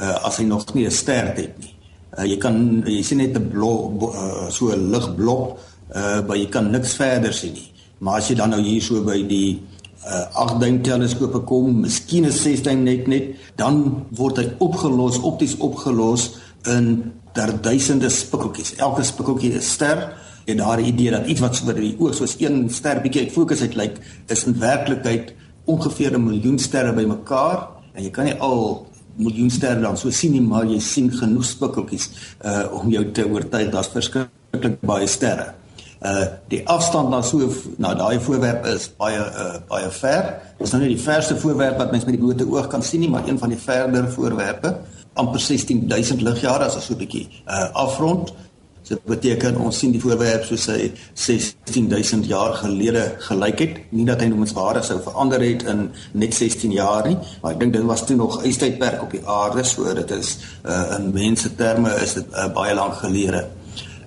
uh, 0.00 0.26
as 0.26 0.36
hy 0.36 0.44
nog 0.44 0.74
nie 0.74 0.86
'n 0.86 0.90
ster 0.90 1.34
het 1.34 1.58
nie. 1.58 1.74
Uh, 2.18 2.24
jy 2.24 2.36
kan 2.36 2.82
jy 2.86 3.02
sien 3.02 3.18
net 3.18 3.36
'n 3.36 3.48
blok 3.48 4.02
uh, 4.02 4.50
so 4.50 4.68
'n 4.72 4.90
ligblok, 4.90 5.58
uh, 5.94 6.26
maar 6.26 6.36
jy 6.36 6.48
kan 6.48 6.70
niks 6.70 6.94
verder 6.94 7.32
sien 7.32 7.52
nie. 7.52 7.75
Maar 7.98 8.20
as 8.20 8.28
jy 8.28 8.36
dan 8.36 8.52
nou 8.52 8.60
hier 8.60 8.82
so 8.84 9.00
by 9.04 9.22
die 9.28 9.60
uh, 10.04 10.26
8 10.42 10.60
duim 10.60 10.82
teleskope 10.84 11.40
kom, 11.48 11.80
miskien 11.80 12.26
'n 12.26 12.32
6 12.32 12.62
duim 12.62 12.82
net 12.84 13.06
net, 13.08 13.34
dan 13.56 14.06
word 14.10 14.36
hy 14.38 14.48
opgelos, 14.58 15.18
opties 15.18 15.56
opgelos 15.56 16.36
in 16.66 17.12
ter 17.32 17.52
duisende 17.62 18.10
spikkeltjies. 18.10 18.76
Elke 18.76 19.04
spikkeltjie 19.04 19.52
is 19.56 19.72
ster 19.72 20.12
en 20.46 20.56
daar 20.56 20.76
die 20.76 20.92
idee 20.92 21.10
dat 21.10 21.26
iets 21.26 21.40
wat 21.40 21.58
vir 21.58 21.80
die 21.80 21.96
oog 21.98 22.14
soos 22.14 22.36
een 22.38 22.68
ster 22.70 23.00
bietjie 23.02 23.26
uit 23.26 23.32
fokus 23.32 23.62
uit 23.62 23.74
lyk, 23.74 23.98
is 24.28 24.44
in 24.46 24.58
werklikheid 24.60 25.34
ongeveer 25.66 26.14
'n 26.14 26.24
miljoen 26.24 26.58
sterre 26.58 26.92
bymekaar 26.92 27.68
en 27.94 28.04
jy 28.04 28.10
kan 28.10 28.24
nie 28.24 28.38
al 28.38 28.86
miljoen 29.16 29.50
sterre 29.50 29.80
dan 29.80 29.96
so 29.96 30.10
sien 30.10 30.32
nie, 30.32 30.40
maar 30.40 30.64
jy 30.64 30.78
sien 30.80 31.10
genoeg 31.10 31.44
spikkeltjies 31.44 32.10
uh 32.44 32.66
om 32.72 32.90
jou 32.90 33.04
te 33.12 33.24
oortuig 33.24 33.70
daar's 33.70 33.88
verskriklik 33.88 34.80
baie 34.80 35.06
sterre. 35.06 35.54
Uh 36.00 36.26
die 36.48 36.60
afstand 36.68 37.08
na 37.08 37.22
so 37.22 37.48
na 37.80 37.94
daai 37.96 38.20
voorwerp 38.20 38.66
is 38.68 38.90
baie 38.98 39.16
uh 39.16 39.56
baie 39.68 39.90
ver. 39.90 40.34
Dis 40.58 40.74
nou 40.74 40.82
nie 40.82 40.92
die 40.92 41.02
verste 41.02 41.36
voorwerp 41.40 41.78
wat 41.80 41.94
mens 41.94 42.04
met 42.04 42.18
die 42.18 42.20
blote 42.20 42.44
oog 42.52 42.68
kan 42.68 42.82
sien 42.82 43.00
nie, 43.00 43.08
maar 43.10 43.28
een 43.28 43.38
van 43.38 43.48
die 43.48 43.58
verder 43.58 44.10
voorwerpe, 44.12 44.74
amper 45.14 45.40
16000 45.40 46.20
ligjare 46.20 46.68
as 46.68 46.76
ons 46.76 46.84
so 46.84 46.94
'n 46.94 46.98
bietjie 46.98 47.28
uh 47.48 47.72
afrond. 47.72 48.34
So 48.82 48.94
dit 48.94 49.04
beteken 49.04 49.56
ons 49.56 49.78
sien 49.78 49.90
die 49.90 50.00
voorwerp 50.00 50.44
soos 50.44 50.66
hy 50.66 50.92
16000 51.14 52.26
jaar 52.26 52.54
gelede 52.54 53.14
gelyk 53.18 53.58
het. 53.58 53.78
Nie 53.90 54.04
dat 54.04 54.20
hy 54.20 54.28
noemenswaardig 54.28 54.84
sou 54.84 55.00
verander 55.02 55.40
het 55.40 55.62
in 55.62 55.90
net 56.12 56.34
16 56.34 56.72
jaar 56.72 57.08
nie, 57.08 57.16
maar 57.42 57.52
ek 57.52 57.60
dink 57.60 57.72
dit 57.72 57.82
was 57.82 58.04
toe 58.06 58.16
nog 58.16 58.44
ystydperk 58.44 59.02
op 59.02 59.10
die 59.10 59.26
aarde, 59.26 59.64
so 59.64 59.94
dit 59.94 60.10
is 60.10 60.38
uh 60.64 60.98
in 60.98 61.12
mense 61.12 61.54
terme 61.54 61.96
is 62.02 62.14
dit 62.14 62.26
uh, 62.36 62.52
baie 62.52 62.74
lank 62.74 63.00
gelede 63.00 63.48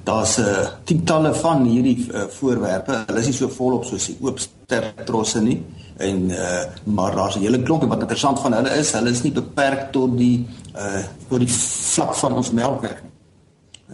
daar's 0.03 0.37
'n 0.37 0.41
uh, 0.41 0.67
tientalle 0.83 1.33
van 1.33 1.65
hierdie 1.65 2.07
uh, 2.11 2.23
voorwerpe. 2.27 3.03
Hulle 3.07 3.19
is 3.19 3.25
nie 3.25 3.35
so 3.35 3.49
volop 3.49 3.83
soos 3.85 4.05
die 4.05 4.17
oop 4.21 4.39
stertrosse 4.39 5.41
nie. 5.41 5.63
En 5.97 6.29
uh, 6.29 6.63
maar 6.83 7.15
daar's 7.15 7.35
'n 7.35 7.39
hele 7.39 7.61
klomp 7.63 7.83
wat 7.83 7.99
interessant 7.99 8.39
van 8.39 8.53
hulle 8.53 8.69
is, 8.69 8.91
hulle 8.91 9.09
is 9.09 9.21
nie 9.21 9.31
beperk 9.31 9.91
tot 9.91 10.17
die 10.17 10.47
uh 10.75 11.03
tot 11.27 11.39
die 11.39 11.51
vlak 11.51 12.15
van 12.15 12.33
ons 12.33 12.51
melkweg 12.51 13.01
nie. 13.03 13.11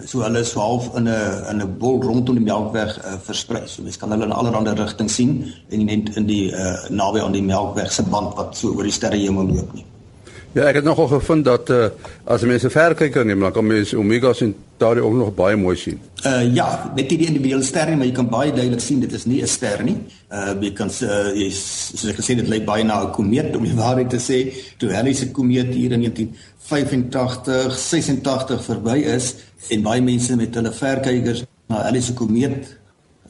So 0.05 0.21
hulle 0.21 0.39
is 0.39 0.49
so 0.51 0.59
half 0.59 0.95
in 0.95 1.07
'n 1.07 1.47
in 1.49 1.61
'n 1.61 1.77
bol 1.77 2.01
rondom 2.01 2.35
die 2.35 2.43
melkweg 2.43 2.97
uh, 3.05 3.13
versprei. 3.21 3.67
So 3.67 3.81
mens 3.81 3.97
kan 3.97 4.11
hulle 4.11 4.25
in 4.25 4.31
allerlei 4.31 4.73
rigtings 4.73 5.15
sien 5.15 5.53
en 5.69 5.85
net 5.85 6.15
in 6.15 6.25
die 6.25 6.51
uh 6.51 6.89
naby 6.89 7.19
aan 7.19 7.31
die 7.31 7.43
melkweg 7.43 7.91
se 7.91 8.03
band 8.03 8.35
wat 8.35 8.57
so 8.57 8.67
oor 8.67 8.83
die 8.83 8.91
sterrehemel 8.91 9.45
loop 9.45 9.73
nie. 9.73 9.85
Ja, 10.55 10.69
ek 10.69 10.77
het 10.79 10.85
nogal 10.87 11.09
gevind 11.11 11.43
dat 11.43 11.69
uh, 11.69 11.89
as 12.31 12.43
mense 12.47 12.69
verkyker 12.71 13.25
neem, 13.27 13.41
dan 13.43 13.51
kan 13.51 13.65
mense 13.67 13.97
Omega 13.99 14.29
Centauri 14.33 15.01
ook 15.03 15.17
nog 15.19 15.33
baie 15.35 15.57
mooi 15.59 15.75
sien. 15.75 15.97
Uh 16.23 16.45
ja, 16.55 16.93
net 16.95 17.09
die 17.11 17.25
individuele 17.27 17.65
sterre, 17.67 17.97
maar 17.99 18.07
jy 18.07 18.13
kan 18.15 18.29
baie 18.31 18.53
duidelik 18.55 18.79
sien 18.79 19.01
dit 19.03 19.11
is 19.11 19.25
nie 19.27 19.41
'n 19.43 19.51
ster 19.51 19.83
nie. 19.83 19.97
Uh 20.31 20.55
jy 20.63 20.71
kan 20.77 20.87
uh, 21.03 21.35
jy 21.35 21.49
soos 21.51 22.05
ek 22.07 22.21
gesê 22.21 22.37
het, 22.37 22.45
dit 22.45 22.53
lyk 22.53 22.63
baie 22.65 22.87
na 22.87 23.01
'n 23.03 23.11
komeet 23.11 23.51
om 23.55 23.67
die 23.67 23.75
waarheid 23.83 24.09
te 24.09 24.21
sê. 24.29 24.39
Toe 24.79 24.93
Halley 24.95 25.13
se 25.13 25.27
komeet 25.31 25.75
hier 25.75 25.91
in 25.91 26.07
1985, 26.07 27.75
86 27.75 28.63
verby 28.63 28.97
is 29.11 29.35
en 29.69 29.83
baie 29.83 30.01
mense 30.01 30.35
met 30.39 30.55
hulle 30.55 30.71
verkykers 30.71 31.43
na 31.67 31.83
Halley 31.83 32.01
se 32.01 32.13
komeet 32.13 32.77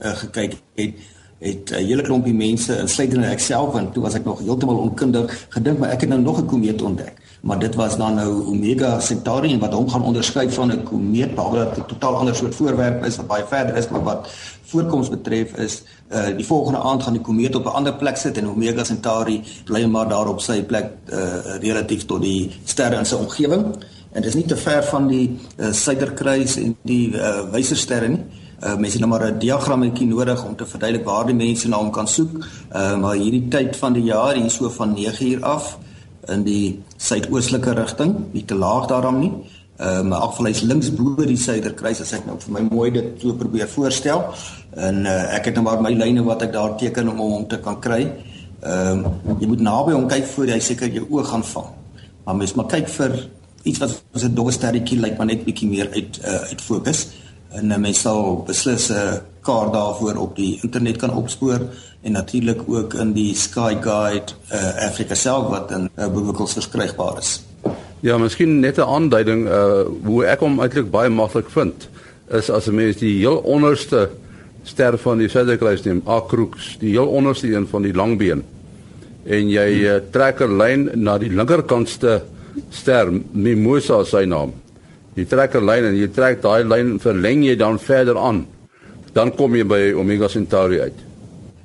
uh, 0.01 0.13
gekyk 0.13 0.61
het, 0.77 0.93
het 1.39 1.71
'n 1.71 1.83
hele 1.83 2.01
klompie 2.01 2.33
mense 2.33 2.79
insluitende 2.79 3.27
ek 3.27 3.39
self 3.39 3.73
want 3.73 3.93
toe 3.93 4.03
was 4.03 4.13
ek 4.13 4.25
nog 4.25 4.39
heeltemal 4.39 4.77
onkundig 4.77 5.47
gedink 5.49 5.79
maar 5.79 5.89
ek 5.89 6.01
het 6.01 6.09
nou 6.09 6.21
nog 6.21 6.39
'n 6.39 6.45
komeet 6.45 6.81
ontdek. 6.81 7.13
Maar 7.41 7.59
dit 7.59 7.75
was 7.75 7.97
dan 7.97 8.13
nou 8.15 8.45
Omega 8.45 8.99
Centauri 8.99 9.53
en 9.53 9.59
wat 9.59 9.73
hom 9.73 9.89
gaan 9.89 10.03
onderskei 10.03 10.49
van 10.49 10.71
'n 10.71 10.83
komeet 10.83 11.35
behalwe 11.35 11.57
dat 11.57 11.75
dit 11.75 11.83
'n 11.83 11.87
totaal 11.87 12.15
ander 12.15 12.35
soort 12.35 12.55
voorwerp 12.55 13.05
is 13.05 13.15
wat 13.15 13.27
baie 13.27 13.43
verder 13.47 13.75
is 13.75 13.89
maar 13.89 14.03
wat 14.03 14.27
voorkoms 14.61 15.09
betref 15.09 15.57
is 15.57 15.83
uh, 16.09 16.25
die 16.37 16.45
volgende 16.45 16.79
aand 16.79 17.03
gaan 17.03 17.13
die 17.13 17.21
komeet 17.21 17.55
op 17.55 17.65
'n 17.65 17.75
ander 17.75 17.93
plek 17.93 18.17
sit 18.17 18.37
en 18.37 18.49
Omega 18.49 18.83
Centauri 18.83 19.43
bly 19.65 19.85
maar 19.85 20.09
daar 20.09 20.27
op 20.27 20.41
sy 20.41 20.63
plek 20.63 20.91
uh, 21.05 21.19
relatief 21.59 22.05
tot 22.05 22.21
die 22.21 22.51
sterre 22.63 22.97
in 22.97 23.05
sy 23.05 23.15
omgewing. 23.15 23.65
En 24.11 24.21
dit 24.21 24.25
is 24.25 24.35
nie 24.35 24.45
te 24.45 24.57
ver 24.57 24.83
van 24.83 25.07
die 25.07 25.37
uh, 25.57 25.71
suiderkruis 25.71 26.55
en 26.55 26.77
die 26.81 27.11
uh, 27.13 27.51
wysersterre 27.51 28.07
nie. 28.07 28.19
Uh, 28.19 28.44
mense 28.73 28.97
het 28.97 28.99
nou 28.99 29.09
maar 29.09 29.31
'n 29.31 29.39
diagrammetjie 29.39 30.07
nodig 30.07 30.45
om 30.45 30.55
te 30.55 30.65
verduidelik 30.65 31.05
waar 31.05 31.25
die 31.25 31.35
mense 31.35 31.67
na 31.67 31.77
hom 31.77 31.91
kan 31.91 32.07
soek. 32.07 32.31
Uh, 32.75 32.97
maar 32.97 33.15
hierdie 33.15 33.47
tyd 33.47 33.75
van 33.75 33.93
die 33.93 34.03
jaar 34.03 34.35
hier 34.35 34.49
so 34.49 34.69
van 34.69 34.93
9 34.93 35.27
uur 35.27 35.43
af 35.43 35.77
in 36.27 36.43
die 36.43 36.81
suidoostelike 36.97 37.73
rigting, 37.73 38.15
nie 38.31 38.45
te 38.45 38.55
laag 38.55 38.87
daarom 38.87 39.19
nie. 39.19 39.31
Uh, 39.79 40.01
maar 40.01 40.19
afval 40.19 40.45
hy's 40.45 40.61
links 40.61 40.93
bo 40.95 41.15
die 41.19 41.37
suiderkruis 41.37 42.01
as 42.01 42.13
ek 42.13 42.25
nou 42.25 42.37
vir 42.39 42.53
my 42.53 42.61
mooi 42.69 42.91
dit 42.91 43.21
so 43.21 43.33
probeer 43.33 43.67
voorstel. 43.67 44.23
En 44.73 45.05
uh, 45.05 45.35
ek 45.35 45.45
het 45.45 45.53
nou 45.55 45.63
maar 45.63 45.81
my 45.81 45.91
lyne 45.91 46.23
wat 46.23 46.41
ek 46.41 46.53
daar 46.53 46.77
teken 46.79 47.09
om 47.11 47.17
hom 47.17 47.47
te 47.47 47.59
kan 47.59 47.79
kry. 47.79 48.07
Ehm 48.63 49.03
uh, 49.05 49.35
jy 49.39 49.47
moet 49.47 49.61
naby 49.61 49.91
hom 49.91 50.07
kyk 50.07 50.25
voor 50.25 50.47
jy 50.47 50.59
seker 50.59 50.89
jou 50.89 51.05
oog 51.09 51.27
gaan 51.29 51.43
vang. 51.43 51.67
Maar 52.25 52.35
mens 52.35 52.53
moet 52.55 52.71
kyk 52.71 52.89
vir 52.89 53.29
iets 53.65 53.79
wat 53.79 53.91
so 54.13 54.25
'n 54.25 54.35
dowwe 54.35 54.51
sterretjie 54.51 54.99
lyk 54.99 55.17
maar 55.17 55.27
net 55.27 55.43
bietjie 55.45 55.69
meer 55.69 55.89
uit 55.91 56.19
uh, 56.23 56.49
uit 56.49 56.61
fokus 56.61 57.07
en 57.55 57.71
uh, 57.71 57.77
mens 57.77 58.01
sal 58.01 58.43
beslis 58.47 58.89
'n 58.91 59.21
kaart 59.45 59.73
daarvoor 59.73 60.17
op 60.17 60.35
die 60.35 60.59
internet 60.61 60.97
kan 60.97 61.13
opspoor 61.13 61.59
en 62.01 62.11
natuurlik 62.11 62.61
ook 62.67 62.93
in 62.93 63.13
die 63.13 63.35
Sky 63.35 63.77
Guide 63.81 64.33
uh, 64.53 64.87
Afrika 64.87 65.15
self 65.15 65.49
wat 65.49 65.71
in 65.71 65.89
uh, 65.95 66.07
boekwinkels 66.07 66.53
verskrygbaar 66.53 67.17
is. 67.17 67.41
Ja, 67.99 68.17
miskien 68.17 68.59
net 68.59 68.77
'n 68.77 68.81
aanduiding 68.81 69.47
uh 69.47 69.85
hoe 70.05 70.25
ek 70.25 70.39
hom 70.39 70.59
eintlik 70.59 70.91
baie 70.91 71.09
maklik 71.09 71.49
vind 71.49 71.87
is 72.29 72.49
as 72.49 72.67
'n 72.67 72.75
mens 72.75 72.97
die 72.97 73.17
heel 73.17 73.37
onderste 73.37 74.09
ster 74.63 74.97
van 74.97 75.17
die 75.17 75.29
Suiderkruis 75.29 75.83
neem, 75.83 76.01
Akrux, 76.05 76.77
die 76.79 76.89
heel 76.89 77.07
onderste 77.07 77.53
een 77.53 77.67
van 77.67 77.81
die 77.81 77.93
langbeen 77.93 78.43
en 79.25 79.49
jy 79.49 79.69
uh, 79.85 79.99
trek 80.11 80.41
'n 80.41 80.57
lyn 80.57 80.89
na 80.93 81.17
die 81.17 81.29
linkerkantste 81.29 82.21
ster, 82.69 83.11
Mimosa 83.31 84.03
sy 84.03 84.25
naam 84.25 84.53
jy 85.15 85.25
trek 85.25 85.55
'n 85.55 85.65
lyn 85.65 85.85
en 85.85 85.95
jy 85.95 86.07
trek 86.07 86.41
daai 86.41 86.63
lyn 86.63 86.99
verleng 86.99 87.43
jy 87.43 87.55
dan 87.55 87.79
verder 87.79 88.17
aan 88.17 88.45
dan 89.15 89.31
kom 89.35 89.55
jy 89.55 89.63
by 89.63 89.81
Omega 89.95 90.27
Centauri 90.27 90.81
uit. 90.83 91.03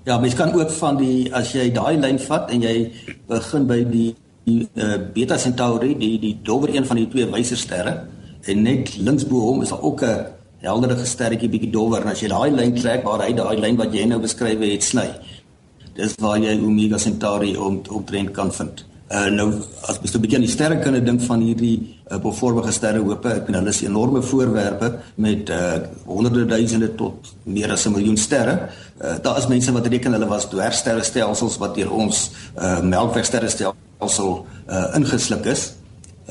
Ja, 0.07 0.19
mens 0.23 0.35
kan 0.39 0.53
ook 0.55 0.71
van 0.71 0.99
die 1.01 1.29
as 1.35 1.51
jy 1.53 1.69
daai 1.75 1.99
lyn 1.99 2.19
vat 2.23 2.51
en 2.55 2.63
jy 2.63 2.75
begin 3.29 3.67
by 3.67 3.81
die 3.85 4.11
die 4.47 4.63
uh, 4.81 4.97
Beta 5.15 5.37
Centauri, 5.39 5.93
die 5.99 6.17
die 6.19 6.37
dowwer 6.47 6.73
een 6.75 6.87
van 6.89 6.97
die 6.97 7.09
twee 7.11 7.27
wysersterre 7.29 7.93
en 8.49 8.63
net 8.65 8.95
links 8.97 9.27
bo 9.29 9.43
hom 9.51 9.61
is 9.63 9.75
daar 9.75 9.83
ook 9.83 10.03
'n 10.03 10.25
helderige 10.65 11.05
sterretjie 11.07 11.51
bietjie 11.51 11.73
dowwer 11.73 12.03
en 12.03 12.13
as 12.15 12.23
jy 12.23 12.29
daai 12.29 12.51
lyn 12.51 12.75
trek 12.75 13.05
waar 13.05 13.27
hy 13.27 13.33
daai 13.33 13.57
lyn 13.61 13.77
wat 13.77 13.93
jy 13.93 14.07
nou 14.07 14.21
beskryf 14.21 14.59
het 14.61 14.83
sny. 14.83 15.09
Dis 15.95 16.15
waar 16.19 16.39
jy 16.39 16.55
Omega 16.63 16.99
Centauri 16.99 17.57
om 17.57 17.83
omtrent 17.91 18.31
kan 18.31 18.53
vind. 18.53 18.85
Uh 19.11 19.27
nou 19.35 19.49
as 19.91 19.97
jy 19.99 20.07
'n 20.07 20.21
bietjie 20.23 20.37
aan 20.39 20.45
die 20.47 20.53
sterrekunde 20.53 21.01
dink 21.03 21.23
van 21.27 21.41
hierdie 21.43 21.97
uh, 22.07 22.19
bevormige 22.23 22.71
sterrehope, 22.71 23.27
ek 23.29 23.47
bedoel 23.47 23.61
hulle 23.61 23.73
is 23.75 23.83
enorme 23.83 24.23
voorwerpe 24.23 24.91
met 25.17 25.51
uh 25.51 25.81
honderde 26.07 26.45
duisende 26.47 26.95
tot 26.95 27.33
meer 27.43 27.73
as 27.73 27.87
'n 27.87 27.93
miljoen 27.93 28.17
sterre. 28.17 28.71
Uh 29.03 29.19
daar 29.23 29.39
is 29.39 29.49
mense 29.49 29.73
wat 29.73 29.87
reken 29.87 30.13
hulle 30.13 30.29
was 30.31 30.47
dwergsterrestelsels 30.49 31.59
wat 31.59 31.75
deur 31.75 31.91
ons 31.91 32.31
uh 32.55 32.81
Melkwegsterrestelsel 32.81 34.47
uh 34.69 34.87
ingesluk 34.95 35.45
is. 35.45 35.73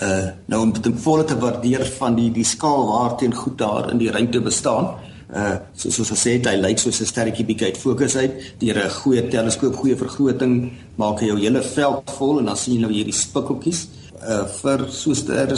Uh 0.02 0.32
nou 0.46 0.62
om 0.62 0.72
ten 0.72 0.98
volle 0.98 1.26
te 1.26 1.38
waardeer 1.38 1.84
van 2.00 2.16
die 2.16 2.32
die 2.32 2.46
skaal 2.46 2.88
waarteen 2.88 3.34
goed 3.34 3.58
daar 3.58 3.92
in 3.92 3.98
die 3.98 4.12
ruimte 4.12 4.40
bestaan 4.40 4.96
uh 5.30 5.58
soos 5.78 5.94
soos 5.96 6.10
gesê 6.10 6.40
hy 6.42 6.56
lyk 6.58 6.80
soos 6.82 7.02
'n 7.02 7.06
sterretjie 7.06 7.46
bietjie 7.46 7.68
uit 7.70 7.78
fokus 7.78 8.16
uit 8.18 8.34
deur 8.60 8.78
'n 8.78 8.90
goeie 8.90 9.22
teleskoop, 9.30 9.76
goeie 9.76 9.96
vergroting 9.96 10.72
maak 10.98 11.20
hy 11.22 11.28
jou 11.28 11.38
hele 11.38 11.62
veld 11.62 12.12
vol 12.18 12.40
en 12.40 12.46
dan 12.46 12.58
sien 12.58 12.74
jy 12.74 12.82
nou 12.82 12.92
hierdie 12.92 13.14
spikkeltjies. 13.14 13.88
Uh 14.20 14.44
vir 14.62 14.88
so 14.92 15.14
sterre 15.14 15.56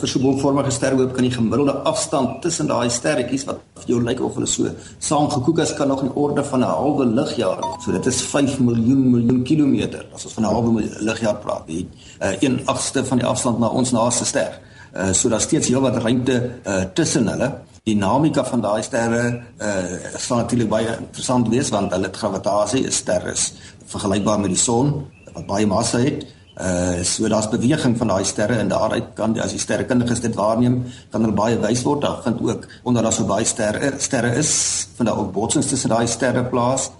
vir 0.00 0.08
so 0.08 0.20
bolvormige 0.20 0.70
sterrehoop 0.70 1.14
kan 1.14 1.24
die 1.24 1.30
gemiddelde 1.30 1.72
afstand 1.84 2.42
tussen 2.42 2.66
daai 2.66 2.90
sterretjies 2.90 3.46
wat 3.46 3.58
vir 3.80 3.88
jou 3.94 4.00
lyk 4.04 4.20
of 4.20 4.34
hulle 4.34 4.46
so 4.46 4.68
saamgekook 5.00 5.58
is 5.58 5.72
kan 5.74 5.88
nog 5.88 6.02
in 6.02 6.12
orde 6.14 6.44
van 6.44 6.60
'n 6.60 6.68
halwe 6.68 7.06
ligjaar. 7.06 7.60
So 7.82 7.92
dit 7.92 8.06
is 8.06 8.22
5 8.22 8.60
miljoen 8.60 9.10
miljoen 9.10 9.42
kilometer 9.42 10.06
as 10.14 10.24
ons 10.24 10.34
van 10.34 10.44
'n 10.44 10.52
halwe 10.52 10.82
ligjaar 11.00 11.36
praat. 11.36 11.66
Die 11.66 11.88
uh 12.20 12.36
1/8ste 12.40 13.04
van 13.04 13.18
die 13.18 13.26
afstand 13.26 13.58
na 13.58 13.68
ons 13.68 13.90
naaste 13.90 14.24
ster. 14.24 14.60
Uh 14.94 15.12
so 15.12 15.28
daar's 15.28 15.44
steeds 15.44 15.68
heelwat 15.68 15.96
ruimte 15.96 16.50
uh 16.66 16.84
tussen 16.92 17.26
hulle 17.28 17.52
dinamika 17.84 18.44
van 18.48 18.62
daai 18.64 18.82
sterre 18.82 19.24
uh 19.60 20.12
sal 20.16 20.38
natuurlik 20.40 20.68
baie 20.70 20.92
interessant 20.96 21.50
wees 21.52 21.68
want 21.72 21.92
hulle 21.92 22.08
gravitasie 22.12 22.86
is 22.88 23.00
sterre 23.02 23.34
is 23.36 23.50
vergelykbaar 23.92 24.40
met 24.40 24.54
die 24.54 24.60
son 24.60 24.94
wat 25.34 25.44
baie 25.50 25.66
massa 25.68 26.00
het. 26.00 26.24
Uh 26.56 27.02
so 27.04 27.28
daar's 27.28 27.50
beweging 27.52 27.98
van 28.00 28.12
daai 28.14 28.24
sterre 28.24 28.56
en 28.62 28.72
daaruit 28.72 29.12
kan 29.18 29.36
as 29.46 29.52
die 29.52 29.60
sterrekundiges 29.60 30.22
dit 30.24 30.38
waarneem, 30.38 30.78
kan 31.10 31.26
hulle 31.26 31.36
baie 31.36 31.60
wys 31.60 31.84
word. 31.84 32.00
Daar 32.06 32.22
vind 32.24 32.40
ook 32.40 32.66
onder 32.88 33.02
daar 33.02 33.12
so 33.12 33.28
baie 33.28 33.44
sterre 33.44 33.92
sterre 33.98 34.32
is, 34.40 34.54
daar 34.96 35.18
ook 35.18 35.32
botsings 35.32 35.68
tussen 35.68 35.92
daai 35.92 36.06
sterre 36.06 36.44
plaas. 36.44 36.90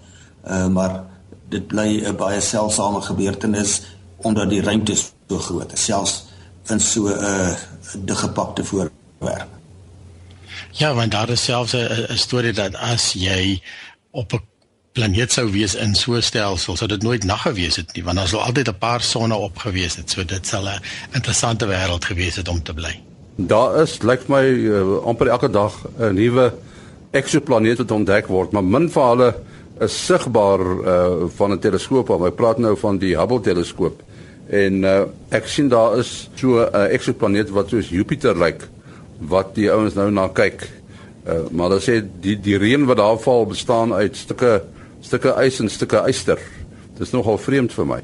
Uh 0.45 0.69
maar 0.69 1.01
dit 1.49 1.67
bly 1.67 2.05
'n 2.05 2.17
baie 2.17 2.41
seldsame 2.41 3.01
gebeurtenis 3.01 3.83
omdat 4.17 4.51
die 4.51 4.63
ruimte 4.63 4.95
so 4.97 5.39
groot 5.39 5.73
is, 5.73 5.85
selfs 5.85 6.25
in 6.69 6.81
so 6.81 7.09
'n 7.09 7.25
uh, 7.25 7.57
diggepakte 8.05 8.65
voorwerp. 8.65 9.64
Ja, 10.77 10.95
want 10.95 11.11
daar 11.11 11.29
is 11.31 11.45
selfs 11.45 11.73
'n 11.75 12.17
storie 12.17 12.53
dat 12.53 12.75
as 12.75 13.13
jy 13.13 13.63
op 14.11 14.33
'n 14.33 14.43
planeet 14.93 15.33
sou 15.33 15.51
wees 15.53 15.75
in 15.75 15.95
so 15.95 16.13
'n 16.15 16.23
stelsel, 16.23 16.77
sou 16.77 16.89
dit 16.89 17.03
nooit 17.03 17.25
nag 17.25 17.43
gewees 17.43 17.77
het 17.77 17.95
nie, 17.95 18.05
want 18.05 18.17
daar 18.17 18.29
sou 18.29 18.43
altyd 18.43 18.69
'n 18.69 18.79
paar 18.79 19.01
sonne 19.01 19.35
op 19.35 19.59
gewees 19.59 19.97
het. 19.97 20.11
So 20.11 20.25
dit 20.25 20.47
sal 20.47 20.65
'n 20.65 20.83
interessante 21.13 21.67
wêreld 21.67 22.05
gewees 22.05 22.37
het 22.37 22.49
om 22.49 22.63
te 22.63 22.75
bly. 22.75 23.01
Daar 23.37 23.83
is 23.83 24.03
lyk 24.03 24.29
my 24.29 24.45
uh, 24.45 25.05
amper 25.05 25.27
elke 25.27 25.51
dag 25.51 25.73
'n 25.99 26.15
nuwe 26.15 26.53
eksoplaneet 27.11 27.79
wat 27.79 27.91
ontdek 27.91 28.27
word, 28.27 28.51
maar 28.53 28.65
min 28.65 28.91
van 28.91 29.09
hulle 29.09 29.35
is 29.81 30.05
sigbaar 30.05 30.61
uh, 30.61 31.07
van 31.37 31.53
'n 31.53 31.59
teleskoop. 31.59 32.27
Ek 32.27 32.35
praat 32.35 32.59
nou 32.59 32.77
van 32.79 32.99
die 32.99 33.17
Hubble 33.17 33.41
teleskoop. 33.41 34.03
En 34.51 34.83
uh, 34.83 35.03
ek 35.29 35.47
sien 35.47 35.69
daar 35.69 35.99
is 35.99 36.29
so 36.35 36.49
'n 36.49 36.77
uh, 36.77 36.93
eksoplaneet 36.93 37.51
wat 37.51 37.69
soos 37.69 37.89
Jupiter 37.89 38.39
lyk. 38.39 38.61
Like, 38.61 38.74
wat 39.19 39.55
die 39.55 39.71
ouens 39.73 39.95
nou 39.95 40.11
na 40.11 40.29
kyk. 40.29 40.67
Uh, 41.25 41.47
maar 41.51 41.71
hulle 41.71 41.85
sê 41.85 42.01
die 42.21 42.37
die 42.41 42.59
reën 42.61 42.85
wat 42.85 43.01
daar 43.01 43.21
val 43.21 43.47
bestaan 43.49 43.93
uit 43.93 44.17
stukke 44.17 44.63
stukke 45.05 45.37
ys 45.45 45.61
en 45.61 45.71
stukke 45.71 46.05
yster. 46.09 46.41
Dis 46.99 47.13
nogal 47.13 47.39
vreemd 47.39 47.73
vir 47.73 47.87
my. 47.87 48.03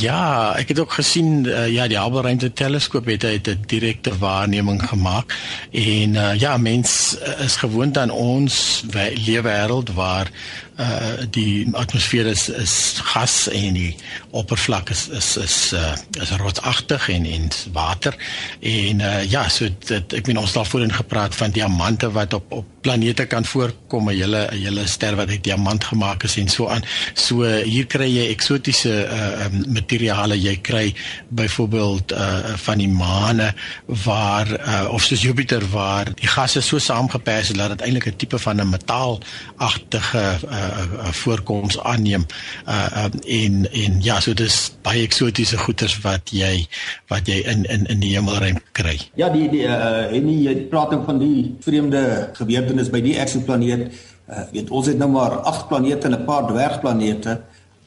Ja, 0.00 0.54
ek 0.56 0.70
het 0.72 0.78
ook 0.80 0.94
gesien 0.96 1.44
uh, 1.44 1.66
ja 1.68 1.84
die 1.88 1.98
Hubble 2.00 2.22
ruimte 2.24 2.48
teleskoop 2.52 3.06
het 3.12 3.24
'n 3.24 3.60
direkte 3.68 4.18
waarneming 4.18 4.80
gemaak 4.88 5.36
en 5.70 6.14
uh, 6.14 6.32
ja 6.34 6.56
mens 6.56 7.18
is 7.44 7.56
gewoond 7.56 7.98
aan 7.98 8.10
ons 8.10 8.84
leefwêreld 9.26 9.92
waar 9.92 10.30
uh 10.76 11.24
die 11.32 11.68
atmosfeer 11.72 12.26
is 12.26 12.48
is 12.48 13.00
gas 13.00 13.48
en 13.48 13.76
die 13.78 13.94
oppervlak 14.36 14.90
is 14.92 15.06
is 15.08 15.36
is 15.40 15.56
uh 15.72 15.94
is 16.20 16.30
rotsagtig 16.36 17.08
en 17.08 17.24
en 17.24 17.48
water. 17.72 18.16
En 18.60 19.00
uh 19.00 19.24
ja 19.24 19.48
so 19.48 19.68
dit 19.88 20.16
ek 20.20 20.26
meen 20.28 20.38
ons 20.42 20.52
het 20.52 20.60
al 20.60 20.68
voorheen 20.68 20.92
gepraat 20.92 21.34
van 21.34 21.50
diamante 21.50 22.10
wat 22.12 22.36
op 22.36 22.52
op 22.52 22.66
planete 22.86 23.24
kan 23.26 23.44
voorkom 23.44 24.10
'n 24.10 24.14
hele 24.14 24.42
'n 24.52 24.60
hele 24.64 24.86
ster 24.86 25.16
wat 25.16 25.28
uit 25.28 25.44
diamant 25.44 25.84
gemaak 25.84 26.22
is 26.22 26.36
en 26.36 26.48
so 26.48 26.68
aan. 26.68 26.84
So 27.14 27.42
hier 27.44 27.86
kry 27.86 28.08
jy 28.18 28.28
eksotiese 28.28 29.08
uh 29.08 29.48
materiale. 29.66 30.40
Jy 30.40 30.56
kry 30.60 30.94
byvoorbeeld 31.28 32.12
uh 32.12 32.52
van 32.56 32.78
die 32.78 32.88
maane 32.88 33.54
waar 33.86 34.48
uh 34.50 34.92
of 34.92 35.02
soos 35.02 35.22
Jupiter 35.22 35.64
waar 35.70 36.14
die 36.14 36.28
gasse 36.28 36.60
so 36.60 36.78
saamgepas 36.78 37.48
het 37.48 37.56
dat 37.56 37.68
dit 37.68 37.80
eintlik 37.80 38.06
'n 38.06 38.16
tipe 38.16 38.38
van 38.38 38.60
'n 38.60 38.68
metaalagtige 38.68 40.38
uh 40.44 40.65
uh, 40.66 41.12
voorkoms 41.22 41.78
aanneem 41.82 42.26
uh 42.66 43.04
um, 43.04 43.20
en 43.24 43.72
en 43.72 44.02
ja 44.02 44.20
so 44.20 44.34
dis 44.34 44.56
baie 44.82 45.02
eksotiese 45.02 45.58
goeders 45.58 45.98
wat 46.04 46.32
jy 46.34 46.66
wat 47.12 47.28
jy 47.30 47.42
in 47.52 47.64
in 47.64 47.86
in 47.86 48.00
die 48.00 48.14
hemelruim 48.16 48.60
kry. 48.72 48.98
Ja 49.14 49.28
die 49.32 49.48
die 49.52 49.64
uh 49.66 50.12
en 50.12 50.30
jy 50.32 50.54
praat 50.70 50.90
dan 50.94 51.04
van 51.04 51.18
die 51.22 51.54
vreemde 51.60 52.30
gebeurtenis 52.38 52.90
by 52.90 53.00
die 53.04 53.16
eksoplaneet. 53.18 53.90
Uh 54.26 54.46
weet 54.52 54.70
ons 54.70 54.86
het 54.90 54.98
nou 54.98 55.10
maar 55.10 55.40
8 55.52 55.68
planete 55.68 56.08
en 56.08 56.18
'n 56.20 56.24
paar 56.24 56.46
dwergplanete. 56.48 57.40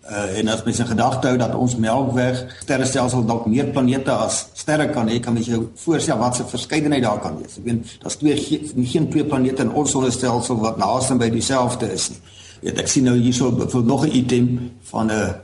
Uh 0.10 0.38
en 0.40 0.48
as 0.48 0.64
mens 0.64 0.80
in 0.80 0.88
gedagte 0.88 1.28
hou 1.28 1.38
dat 1.38 1.56
ons 1.56 1.76
Melkweg 1.76 2.40
sterrestelsel 2.64 3.26
dalk 3.26 3.46
meer 3.46 3.68
planete 3.70 4.12
as 4.12 4.48
sterre 4.54 4.90
kan 4.90 5.08
hê, 5.08 5.20
kan 5.20 5.34
mens 5.34 5.46
jou 5.46 5.68
voorstel 5.76 6.18
wat 6.18 6.36
se 6.36 6.46
verskeidenheid 6.50 7.04
daar 7.04 7.20
kan 7.20 7.38
wees. 7.38 7.58
Ek 7.58 7.64
weet 7.64 7.98
daar's 8.02 8.16
twee 8.16 8.38
geen, 8.38 8.86
geen 8.86 9.10
twee 9.10 9.26
planete 9.26 9.62
in 9.62 9.72
ons 9.72 9.92
sonnestelsel 9.92 10.58
wat 10.64 10.78
naaste 10.78 11.16
by 11.16 11.30
dieselfde 11.30 11.92
is 11.94 12.10
nie. 12.10 12.22
Weet, 12.62 12.80
ek 12.80 12.88
sien 12.92 13.04
nou 13.08 13.16
hierso 13.18 13.52
vir 13.56 13.84
nog 13.84 14.06
'n 14.06 14.16
item 14.16 14.72
van 14.92 15.12
'n 15.12 15.36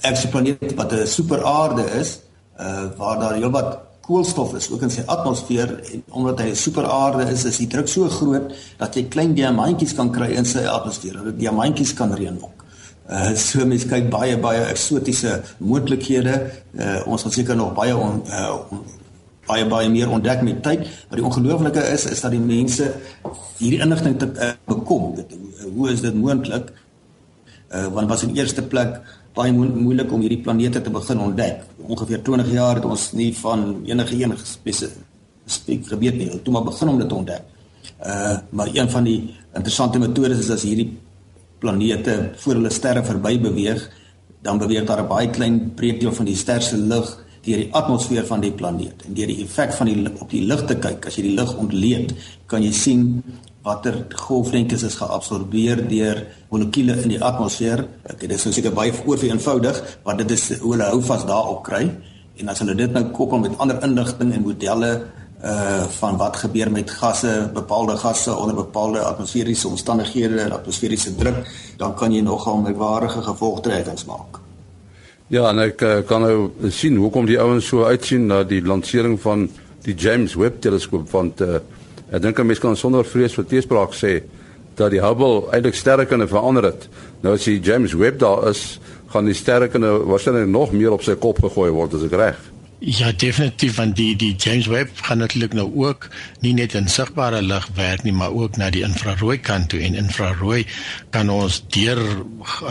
eksoplaneet 0.00 0.74
wat 0.74 0.92
'n 0.92 1.06
superaarde 1.06 1.84
is, 2.00 2.18
uh 2.60 2.86
waar 2.96 3.18
daar 3.18 3.34
heelwat 3.34 3.78
koolstof 4.00 4.54
is 4.54 4.70
ook 4.70 4.82
in 4.82 4.90
sy 4.90 5.02
atmosfeer 5.06 5.80
en 5.92 6.02
omdat 6.10 6.40
hy 6.40 6.48
'n 6.50 6.56
superaarde 6.56 7.30
is, 7.32 7.44
is 7.44 7.56
die 7.56 7.66
druk 7.66 7.88
so 7.88 8.08
groot 8.08 8.54
dat 8.78 8.94
jy 8.94 9.04
klein 9.08 9.34
diamantjies 9.34 9.94
kan 9.94 10.10
kry 10.10 10.30
in 10.32 10.44
sy 10.44 10.64
atmosfeer. 10.64 11.20
Dat 11.24 11.38
diamantjies 11.38 11.94
kan 11.94 12.14
reën 12.14 12.38
ook. 12.42 12.64
Uh 13.10 13.34
so 13.36 13.66
mense 13.66 13.88
kyk 13.88 14.10
baie 14.10 14.38
baie 14.38 14.64
eksotiese 14.64 15.42
moontlikhede. 15.58 16.50
Uh 16.72 17.06
ons 17.06 17.22
gaan 17.22 17.32
seker 17.32 17.56
nog 17.56 17.74
baie 17.74 17.96
on, 17.96 18.22
uh 18.26 18.56
on, 18.70 18.82
baie 19.48 19.66
baie 19.66 19.88
meer 19.88 20.10
ontdek 20.10 20.42
met 20.42 20.62
tyd. 20.62 20.78
Maar 21.08 21.20
die 21.20 21.24
ongelooflike 21.24 21.84
is 21.92 22.04
is 22.04 22.20
dat 22.20 22.30
die 22.30 22.40
mense 22.40 22.92
hierdie 23.58 23.80
inligting 23.80 24.18
te 24.18 24.28
uh, 24.34 24.50
bekom. 24.68 25.14
Dit, 25.16 25.32
hoe 25.74 25.90
is 25.92 26.00
dit 26.00 26.14
moontlik? 26.14 26.72
Uh 27.68 27.86
want 27.92 28.08
was 28.08 28.22
in 28.22 28.36
eerste 28.36 28.62
plek 28.62 29.00
baie 29.36 29.52
mo 29.52 29.66
moeilik 29.68 30.12
om 30.12 30.20
hierdie 30.24 30.40
planete 30.42 30.80
te 30.80 30.90
begin 30.90 31.20
ontdek. 31.20 31.62
Ongeveer 31.82 32.22
20 32.22 32.52
jaar 32.52 32.80
het 32.80 32.84
ons 32.84 33.12
nie 33.12 33.30
van 33.36 33.84
enige 33.86 34.16
een 34.16 34.34
spesifiek 34.42 35.86
geweet 35.86 36.16
nie. 36.18 36.30
Toe 36.42 36.52
maar 36.52 36.64
begin 36.64 36.88
om 36.88 36.98
dit 36.98 37.08
te 37.08 37.14
ontdek. 37.14 37.42
Uh 38.00 38.38
maar 38.50 38.72
een 38.72 38.90
van 38.90 39.04
die 39.04 39.20
interessante 39.54 39.98
metodes 39.98 40.38
is 40.38 40.50
as 40.50 40.66
hierdie 40.66 40.90
planete 41.58 42.32
voor 42.36 42.54
hulle 42.54 42.70
sterre 42.70 43.04
verby 43.04 43.38
beweeg, 43.40 43.88
dan 44.42 44.58
beweeg 44.58 44.84
daar 44.86 45.02
'n 45.02 45.08
baie 45.08 45.30
klein 45.30 45.74
breekdeel 45.74 46.12
van 46.12 46.24
die 46.24 46.36
ster 46.36 46.62
se 46.62 46.76
lig 46.76 47.26
deur 47.42 47.56
die 47.62 47.72
atmosfeer 47.72 48.26
van 48.26 48.40
die 48.40 48.52
planeet 48.52 49.04
en 49.06 49.14
deur 49.14 49.30
die 49.30 49.42
effek 49.44 49.72
van 49.72 49.86
die 49.86 50.10
op 50.20 50.30
die 50.30 50.44
lig 50.46 50.64
te 50.68 50.76
kyk 50.76 51.06
as 51.06 51.18
jy 51.18 51.22
die 51.22 51.36
lig 51.38 51.54
ontleed 51.56 52.14
kan 52.50 52.62
jy 52.62 52.72
sien 52.72 53.22
watter 53.68 54.00
golflengtes 54.26 54.84
is 54.88 54.96
geabsorbeer 54.98 55.84
deur 55.90 56.24
molekules 56.52 57.04
in 57.04 57.14
die 57.14 57.22
atmosfeer. 57.30 57.84
Ek 58.08 58.24
dit 58.24 58.34
is 58.36 58.46
nou 58.48 58.54
seker 58.56 58.74
baie 58.76 58.94
oorveenvoudig 59.04 59.82
want 60.06 60.24
dit 60.24 60.34
is 60.36 60.48
hoe 60.62 60.74
hulle 60.74 60.90
hou 60.92 61.02
vas 61.10 61.28
daarop 61.28 61.62
kry. 61.68 61.84
En 62.38 62.52
as 62.52 62.62
hulle 62.62 62.76
dit 62.78 62.92
nou 62.94 63.04
koppel 63.14 63.44
met 63.44 63.56
ander 63.62 63.80
inligting 63.86 64.34
en 64.34 64.46
modelle 64.46 64.92
uh 65.38 65.84
van 66.00 66.16
wat 66.18 66.36
gebeur 66.36 66.70
met 66.74 66.90
gasse 66.90 67.30
bepaalde 67.54 67.94
gasse 67.96 68.32
onder 68.34 68.56
bepaalde 68.58 69.04
atmosferiese 69.06 69.68
omstandighede 69.68 70.40
en 70.40 70.52
atmosferiese 70.52 71.14
druk 71.14 71.46
dan 71.78 71.94
kan 71.94 72.12
jy 72.12 72.24
nogal 72.26 72.58
merkwaardige 72.64 73.22
gevolgtrekkings 73.22 74.04
maak. 74.10 74.40
Ja, 75.28 75.50
en 75.50 75.62
ek 75.62 75.82
uh, 75.84 76.00
kan 76.08 76.24
nou 76.24 76.70
sien 76.72 76.96
hoekom 76.96 77.26
die 77.28 77.38
ouens 77.38 77.66
so 77.70 77.84
uitsien 77.84 78.26
na 78.26 78.42
die 78.48 78.62
lansering 78.64 79.14
van 79.20 79.46
die 79.86 79.94
James 79.94 80.34
Webb 80.34 80.62
teleskoop 80.64 81.10
want 81.12 81.42
uh, 81.44 81.60
ek 82.10 82.22
dink 82.22 82.38
'n 82.38 82.46
mens 82.46 82.58
kan 82.58 82.76
sonder 82.76 83.04
vrees 83.04 83.34
vir 83.34 83.44
teespraak 83.44 83.92
sê 83.92 84.22
dat 84.76 84.90
die 84.90 85.02
Hubble 85.02 85.50
eintlik 85.52 85.74
sterre 85.74 86.06
kan 86.06 86.28
verander 86.28 86.64
het. 86.64 86.88
Nou 87.22 87.34
as 87.34 87.44
die 87.44 87.60
James 87.60 87.94
Webb 87.94 88.18
daar 88.18 88.48
is, 88.48 88.80
gaan 89.08 89.24
die 89.24 89.34
sterre 89.34 89.68
kan 89.68 89.82
waarskynlik 89.82 90.48
nog 90.48 90.72
meer 90.72 90.92
op 90.92 91.02
sy 91.02 91.14
kop 91.14 91.38
gegooi 91.42 91.70
word 91.70 91.94
as 91.94 92.04
ek 92.04 92.12
reg. 92.12 92.38
Ja, 92.78 93.10
definitief 93.10 93.74
want 93.74 93.96
die 93.98 94.12
die 94.16 94.36
James 94.38 94.66
Webb 94.70 95.00
gaan 95.02 95.18
natuurlik 95.18 95.52
nou 95.52 95.66
ook 95.74 96.04
nie 96.40 96.52
net 96.54 96.76
in 96.78 96.86
sigbare 96.88 97.40
lig 97.42 97.66
werk 97.74 98.04
nie, 98.06 98.12
maar 98.14 98.30
ook 98.30 98.56
na 98.56 98.68
die 98.70 98.84
infrarooi 98.86 99.40
kant 99.42 99.72
toe 99.72 99.80
en 99.82 99.98
infrarooi 99.98 100.62
kan 101.10 101.30
ons 101.34 101.58
deur 101.74 101.98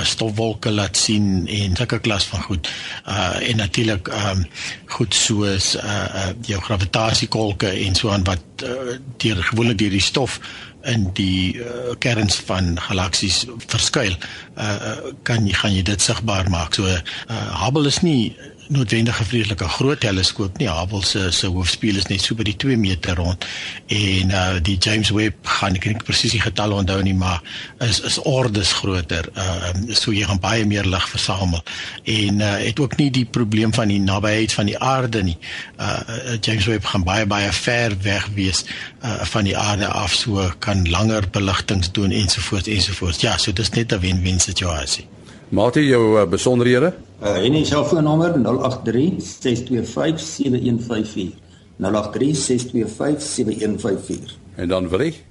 stofwolke 0.07 0.71
laat 0.71 0.95
sien 0.95 1.43
en 1.51 1.75
sulke 1.75 1.99
klas 1.99 2.29
van 2.31 2.47
goed. 2.47 2.71
Uh 3.03 3.35
en 3.49 3.59
natuurlik 3.59 4.07
um 4.07 4.47
goed 4.95 5.13
soos 5.13 5.73
uh 5.75 5.83
uh 5.83 6.31
jou 6.47 6.61
gravitasie-kolke 6.61 7.75
en 7.75 7.95
so 7.95 8.15
aan 8.15 8.23
wat 8.23 8.63
uh, 8.63 8.95
deur 9.19 9.43
gewoonlik 9.51 9.77
deur 9.77 9.99
die 9.99 10.07
stof 10.07 10.39
in 10.87 11.09
die 11.19 11.59
uh, 11.59 11.97
kerns 11.99 12.39
van 12.47 12.77
galaksies 12.79 13.43
verskuil. 13.67 14.15
Uh 14.55 15.11
kan 15.27 15.43
jy 15.43 15.53
gaan 15.53 15.75
jy 15.75 15.83
dit 15.83 16.01
sigbaar 16.01 16.47
maak. 16.49 16.79
So 16.79 16.87
uh 16.87 17.65
Hubble 17.65 17.91
is 17.91 18.05
nie 18.07 18.37
noodwendig 18.69 19.19
'n 19.19 19.25
vreeslike 19.25 19.67
groot 19.67 19.99
teleskoop 19.99 20.57
nie. 20.57 20.69
Hubble 20.69 21.03
se 21.05 21.31
se 21.31 21.47
hoofspieël 21.47 21.95
is 21.95 22.05
net 22.07 22.21
so 22.21 22.35
by 22.35 22.43
die 22.43 22.55
2 22.55 22.77
meter 22.77 23.15
rond 23.15 23.45
en 23.87 24.29
uh 24.29 24.55
die 24.61 24.77
James 24.77 25.09
Webb 25.09 25.47
gaan 25.47 25.75
ek 25.75 25.85
nie 25.85 25.95
presies 25.95 26.31
die 26.31 26.41
getalle 26.41 26.73
onthou 26.73 27.01
nie, 27.03 27.13
maar 27.13 27.41
is 27.79 27.99
is 27.99 28.17
ordes 28.17 28.71
groter. 28.73 29.29
Uh 29.35 29.93
so 29.93 30.11
jy 30.11 30.23
gaan 30.25 30.39
baie 30.39 30.65
meer 30.65 30.85
lig 30.85 31.09
versamel 31.09 31.63
en 32.03 32.39
uh 32.39 32.55
het 32.65 32.79
ook 32.79 32.97
nie 32.97 33.11
die 33.11 33.25
probleem 33.25 33.73
van 33.73 33.87
die 33.87 33.99
nabyheid 33.99 34.53
van 34.53 34.65
die 34.65 34.79
aarde 34.79 35.23
nie. 35.23 35.37
Uh 35.79 35.99
James 36.41 36.65
Webb 36.65 36.85
gaan 36.85 37.03
baie 37.03 37.25
baie 37.25 37.51
ver 37.51 37.97
weg 38.01 38.27
wees 38.33 38.65
uh 39.03 39.23
van 39.23 39.43
die 39.43 39.57
aarde 39.57 39.87
af 39.87 40.13
so 40.13 40.53
kan 40.59 40.89
langer 40.89 41.29
beligtings 41.29 41.91
doen 41.91 42.11
ensovoorts 42.11 42.67
ensovoorts. 42.67 43.21
Ja, 43.21 43.37
so 43.37 43.53
dis 43.53 43.69
net 43.69 43.91
'n 43.91 43.99
wen-wen 43.99 44.39
situasie. 44.39 45.07
Maat 45.49 45.75
jy 45.79 45.85
jou 45.87 46.19
uh, 46.19 46.25
besonderhede? 46.27 46.91
Uh, 47.21 47.37
en 47.39 47.51
die 47.55 47.65
selfoonnommer 47.65 48.33
083 48.35 49.21
625 49.23 50.19
7154. 50.19 51.31
083 51.77 52.35
625 52.35 53.21
7154. 53.23 54.37
En 54.57 54.67
dan 54.67 54.89
wil 54.91 54.99
ek 55.07 55.15
uh, 55.15 55.21